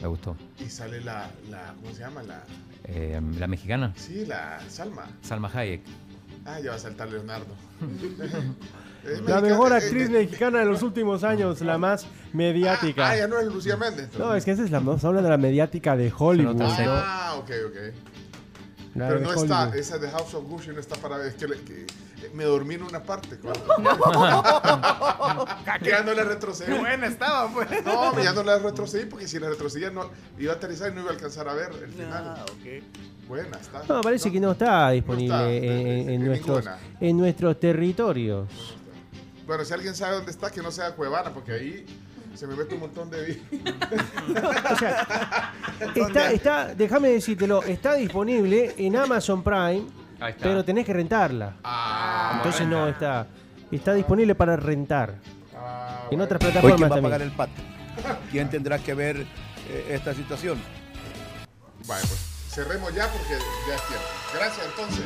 Me 0.02 0.08
gustó. 0.08 0.36
y 0.60 0.70
sale 0.70 1.02
la, 1.02 1.30
la... 1.50 1.74
¿Cómo 1.82 1.94
se 1.94 2.00
llama? 2.02 2.24
La, 2.24 2.44
Eh, 2.86 3.22
la 3.38 3.48
mexicana, 3.48 3.94
sí, 3.96 4.26
la 4.26 4.60
Salma. 4.68 5.08
Salma 5.22 5.50
Hayek. 5.54 5.82
Ah, 6.46 6.60
ya 6.60 6.72
va 6.72 6.76
a 6.76 6.80
saltar 6.80 7.10
Leonardo. 7.10 7.56
La 9.26 9.42
mejor 9.42 9.72
eh, 9.72 9.76
actriz 9.76 10.10
eh, 10.10 10.12
mexicana 10.12 10.60
de 10.60 10.66
los 10.66 10.84
últimos 10.84 11.24
años, 11.24 11.60
la 11.62 11.80
más 11.80 12.06
mediática. 12.34 13.10
Ah, 13.10 13.18
ya 13.18 13.28
no 13.28 13.40
es 13.40 13.48
Lucía 13.48 13.76
Méndez. 13.76 14.10
No, 14.18 14.36
es 14.36 14.46
que 14.46 14.52
esa 14.52 14.64
es 14.64 14.70
la, 14.70 14.78
estamos 14.78 15.04
hablando 15.04 15.28
de 15.28 15.32
la 15.36 15.42
mediática 15.42 15.96
de 15.98 16.14
Hollywood. 16.16 16.62
Ah, 16.62 17.34
ok, 17.40 17.50
ok. 17.68 17.76
La 18.96 19.08
Pero 19.08 19.22
no 19.22 19.34
está, 19.34 19.72
esa 19.76 19.98
de 19.98 20.10
House 20.12 20.34
of 20.34 20.44
Gucci 20.50 20.70
no 20.72 20.80
está 20.82 20.96
para 20.98 21.16
ver. 21.18 21.28
Es 21.28 21.36
que, 21.36 21.48
le- 21.48 21.62
que- 21.62 21.88
me 22.34 22.44
dormí 22.44 22.76
en 22.76 22.84
una 22.84 23.02
parte. 23.02 23.40
que 25.82 25.90
ya 25.90 26.04
no 26.04 26.14
le 26.14 26.24
retrocedí. 26.24 26.78
Buena 26.78 27.08
estaba, 27.08 27.52
pues. 27.52 27.68
No, 27.86 28.20
ya 28.22 28.34
no 28.34 28.44
la 28.44 28.60
retrocedí 28.60 29.06
porque 29.06 29.28
si 29.28 29.40
la 29.40 29.50
retrocedía 29.50 29.90
no, 29.92 30.10
iba 30.38 30.54
a 30.54 30.56
aterrizar 30.56 30.92
y 30.92 30.96
no 30.96 31.02
iba 31.02 31.12
a 31.12 31.14
alcanzar 31.14 31.48
a 31.48 31.54
ver 31.54 31.72
el 31.84 31.92
final. 31.92 32.24
Ah, 32.38 32.46
ok. 32.52 33.28
Buena, 33.28 33.58
está. 33.58 33.84
No, 33.88 34.02
parece 34.02 34.32
que 34.32 34.40
no 34.40 34.52
está 34.52 34.90
disponible 34.92 35.58
está, 35.58 35.72
en, 36.04 36.10
en- 36.10 36.26
nuestros, 36.26 36.66
en 37.00 37.18
nuestros 37.18 37.60
territorios. 37.60 38.48
Bueno, 39.48 39.66
si 39.66 39.74
alguien 39.74 39.96
sabe 39.96 40.16
dónde 40.18 40.32
está, 40.32 40.52
que 40.52 40.62
no 40.62 40.72
sea 40.72 40.92
Cuevana, 40.96 41.34
porque 41.34 41.54
ahí 41.54 41.86
se 42.36 42.48
me 42.48 42.56
mete 42.56 42.76
un 42.76 42.82
montón 42.82 43.10
de 43.10 43.24
vi- 43.26 43.42
Está, 45.96 46.32
está, 46.32 46.76
déjame 46.76 47.10
decírtelo, 47.10 47.64
está 47.64 47.94
disponible 47.96 48.74
en 48.78 48.96
Amazon 48.96 49.44
Prime, 49.44 49.84
Ahí 50.20 50.32
está. 50.32 50.44
pero 50.44 50.64
tenés 50.66 50.86
que 50.86 50.94
rentarla. 50.94 51.56
Ah, 51.64 52.34
Entonces 52.38 52.68
no 52.68 52.88
está. 52.88 53.28
Está 53.72 53.94
disponible 53.94 54.36
para 54.36 54.56
rentar. 54.56 55.16
Ah, 55.56 56.08
En 56.12 56.20
otras 56.22 56.40
plataformas 56.40 56.78
¿quién 56.78 56.84
va 56.84 56.86
a 56.88 56.90
también. 56.96 57.04
pagar 57.12 57.22
el 57.22 57.32
pato? 57.32 57.62
¿Quién 58.32 58.50
tendrá 58.50 58.80
que 58.80 58.94
ver 58.94 59.18
eh, 59.70 59.88
esta 59.92 60.14
situación? 60.14 60.60
Vale, 61.88 62.02
pues 62.08 62.31
cerremos 62.54 62.94
ya 62.94 63.08
porque 63.12 63.30
ya 63.68 63.76
es 63.76 63.88
tiempo. 63.88 64.06
Gracias, 64.34 64.66
entonces. 64.68 65.06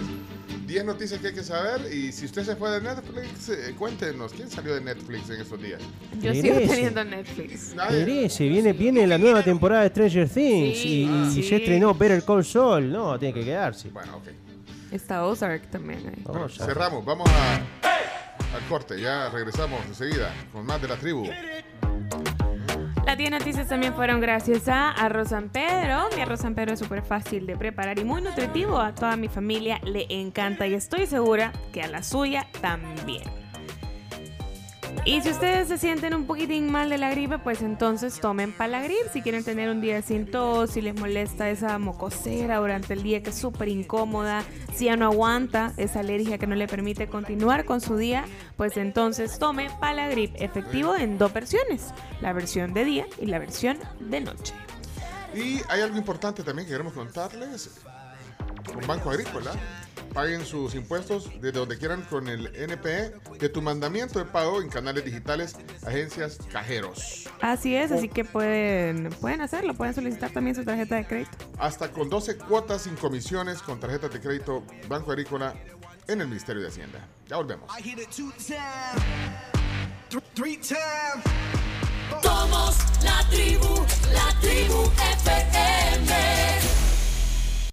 10 0.66 0.84
noticias 0.84 1.20
que 1.20 1.28
hay 1.28 1.34
que 1.34 1.44
saber 1.44 1.94
y 1.94 2.12
si 2.12 2.26
usted 2.26 2.44
se 2.44 2.56
fue 2.56 2.72
de 2.72 2.82
Netflix, 2.82 3.50
eh, 3.50 3.76
cuéntenos, 3.78 4.34
¿quién 4.34 4.50
salió 4.50 4.74
de 4.74 4.82
Netflix 4.82 5.30
en 5.30 5.42
estos 5.42 5.62
días? 5.62 5.80
Yo 6.20 6.34
sigo 6.34 6.56
teniendo 6.58 7.04
Netflix. 7.04 7.76
Nadie. 7.76 8.28
Viene, 8.40 8.74
viene 8.74 9.06
la 9.06 9.20
nueva 9.20 9.44
temporada 9.44 9.84
de 9.84 9.90
Stranger 9.90 10.28
Things 10.28 10.78
Sí, 10.80 10.88
y, 11.04 11.04
y 11.04 11.32
sí. 11.32 11.44
se 11.44 11.58
estrenó 11.58 11.94
Better 11.94 12.24
Call 12.24 12.44
Saul. 12.44 12.92
No, 12.92 13.20
tiene 13.20 13.34
que 13.36 13.46
quedarse. 13.46 13.90
Bueno, 13.90 14.18
ok. 14.18 14.28
Está 14.92 15.24
Ozark 15.26 15.70
también 15.70 16.00
ahí. 16.08 16.24
Vamos. 16.24 16.58
Cerramos, 16.58 17.06
vamos 17.06 17.30
a, 17.30 17.56
al 18.56 18.66
corte, 18.68 19.00
ya 19.00 19.30
regresamos 19.30 19.86
enseguida 19.86 20.34
con 20.52 20.66
más 20.66 20.82
de 20.82 20.88
la 20.88 20.96
tribu. 20.96 21.28
Las 23.06 23.20
10 23.20 23.32
noticias 23.32 23.68
también 23.68 23.94
fueron 23.94 24.20
gracias 24.20 24.68
a 24.68 24.90
Arroz 24.90 25.30
San 25.30 25.50
Pedro. 25.50 26.10
Mi 26.16 26.22
arroz 26.24 26.40
San 26.40 26.56
Pedro 26.56 26.74
es 26.74 26.80
súper 26.80 27.04
fácil 27.04 27.46
de 27.46 27.56
preparar 27.56 28.00
y 28.00 28.04
muy 28.04 28.20
nutritivo. 28.20 28.80
A 28.80 28.96
toda 28.96 29.16
mi 29.16 29.28
familia 29.28 29.80
le 29.84 30.08
encanta 30.10 30.66
y 30.66 30.74
estoy 30.74 31.06
segura 31.06 31.54
que 31.72 31.84
a 31.84 31.88
la 31.88 32.02
suya 32.02 32.48
también. 32.62 33.45
Y 35.04 35.22
si 35.22 35.30
ustedes 35.30 35.68
se 35.68 35.78
sienten 35.78 36.16
un 36.16 36.26
poquitín 36.26 36.72
mal 36.72 36.90
de 36.90 36.98
la 36.98 37.12
gripe, 37.12 37.38
pues 37.38 37.62
entonces 37.62 38.20
tomen 38.20 38.52
Palagrip. 38.52 39.12
Si 39.14 39.22
quieren 39.22 39.44
tener 39.44 39.70
un 39.70 39.82
día 39.82 40.02
sin 40.02 40.32
tos, 40.32 40.72
si 40.72 40.82
les 40.82 41.00
molesta 41.00 41.50
esa 41.50 41.78
mocosera 41.78 42.58
durante 42.58 42.94
el 42.94 43.04
día 43.04 43.22
que 43.22 43.30
es 43.30 43.36
súper 43.36 43.68
incómoda, 43.68 44.44
si 44.74 44.86
ya 44.86 44.96
no 44.96 45.06
aguanta 45.06 45.74
esa 45.78 46.00
alergia 46.00 46.38
que 46.38 46.48
no 46.48 46.56
le 46.56 46.68
permite 46.68 47.08
continuar 47.08 47.66
con 47.66 47.82
su 47.82 47.98
día, 47.98 48.26
pues 48.58 48.78
entonces 48.78 49.38
tome 49.38 49.70
Palagrip, 49.80 50.34
efectivo 50.40 50.96
en 50.96 51.18
dos 51.18 51.32
versiones, 51.34 51.94
la 52.22 52.34
versión 52.34 52.74
de 52.74 52.86
día 52.86 53.06
y 53.22 53.28
la 53.28 53.38
versión 53.38 53.78
de 54.00 54.22
noche. 54.22 54.54
Y 55.36 55.62
hay 55.70 55.82
algo 55.82 55.98
importante 55.98 56.44
también 56.44 56.66
que 56.66 56.72
queremos 56.72 56.94
contarles. 56.94 57.72
Con 58.74 58.88
Banco 58.88 59.12
Agrícola, 59.12 59.52
paguen 60.16 60.46
sus 60.46 60.74
impuestos 60.76 61.30
desde 61.42 61.60
donde 61.60 61.78
quieran 61.78 62.02
con 62.04 62.30
el 62.30 62.48
NPE 62.56 63.14
de 63.38 63.50
tu 63.50 63.62
mandamiento 63.62 64.18
de 64.18 64.24
pago 64.24 64.62
en 64.62 64.70
canales 64.70 65.04
digitales, 65.04 65.58
agencias, 65.86 66.40
cajeros. 66.52 67.30
Así 67.42 67.76
es, 67.76 67.92
así 67.92 68.08
que 68.08 68.24
pueden, 68.24 69.10
pueden 69.20 69.42
hacerlo, 69.42 69.74
pueden 69.74 69.94
solicitar 69.94 70.32
también 70.32 70.56
su 70.56 70.64
tarjeta 70.64 70.96
de 70.96 71.06
crédito. 71.06 71.38
Hasta 71.60 71.92
con 71.92 72.10
12 72.10 72.38
cuotas 72.38 72.84
sin 72.84 72.96
comisiones 72.96 73.62
con 73.62 73.78
tarjetas 73.78 74.12
de 74.14 74.22
crédito 74.22 74.64
Banco 74.88 75.12
Agrícola 75.12 75.54
en 76.08 76.22
el 76.22 76.28
Ministerio 76.28 76.62
de 76.62 76.70
Hacienda. 76.70 77.06
Ya 77.28 77.36
volvemos. 77.36 77.70
Somos 82.24 82.78
la 83.04 83.28
tribu, 83.30 83.86
la 84.14 84.40
tribu 84.40 84.84
FM. 85.20 86.65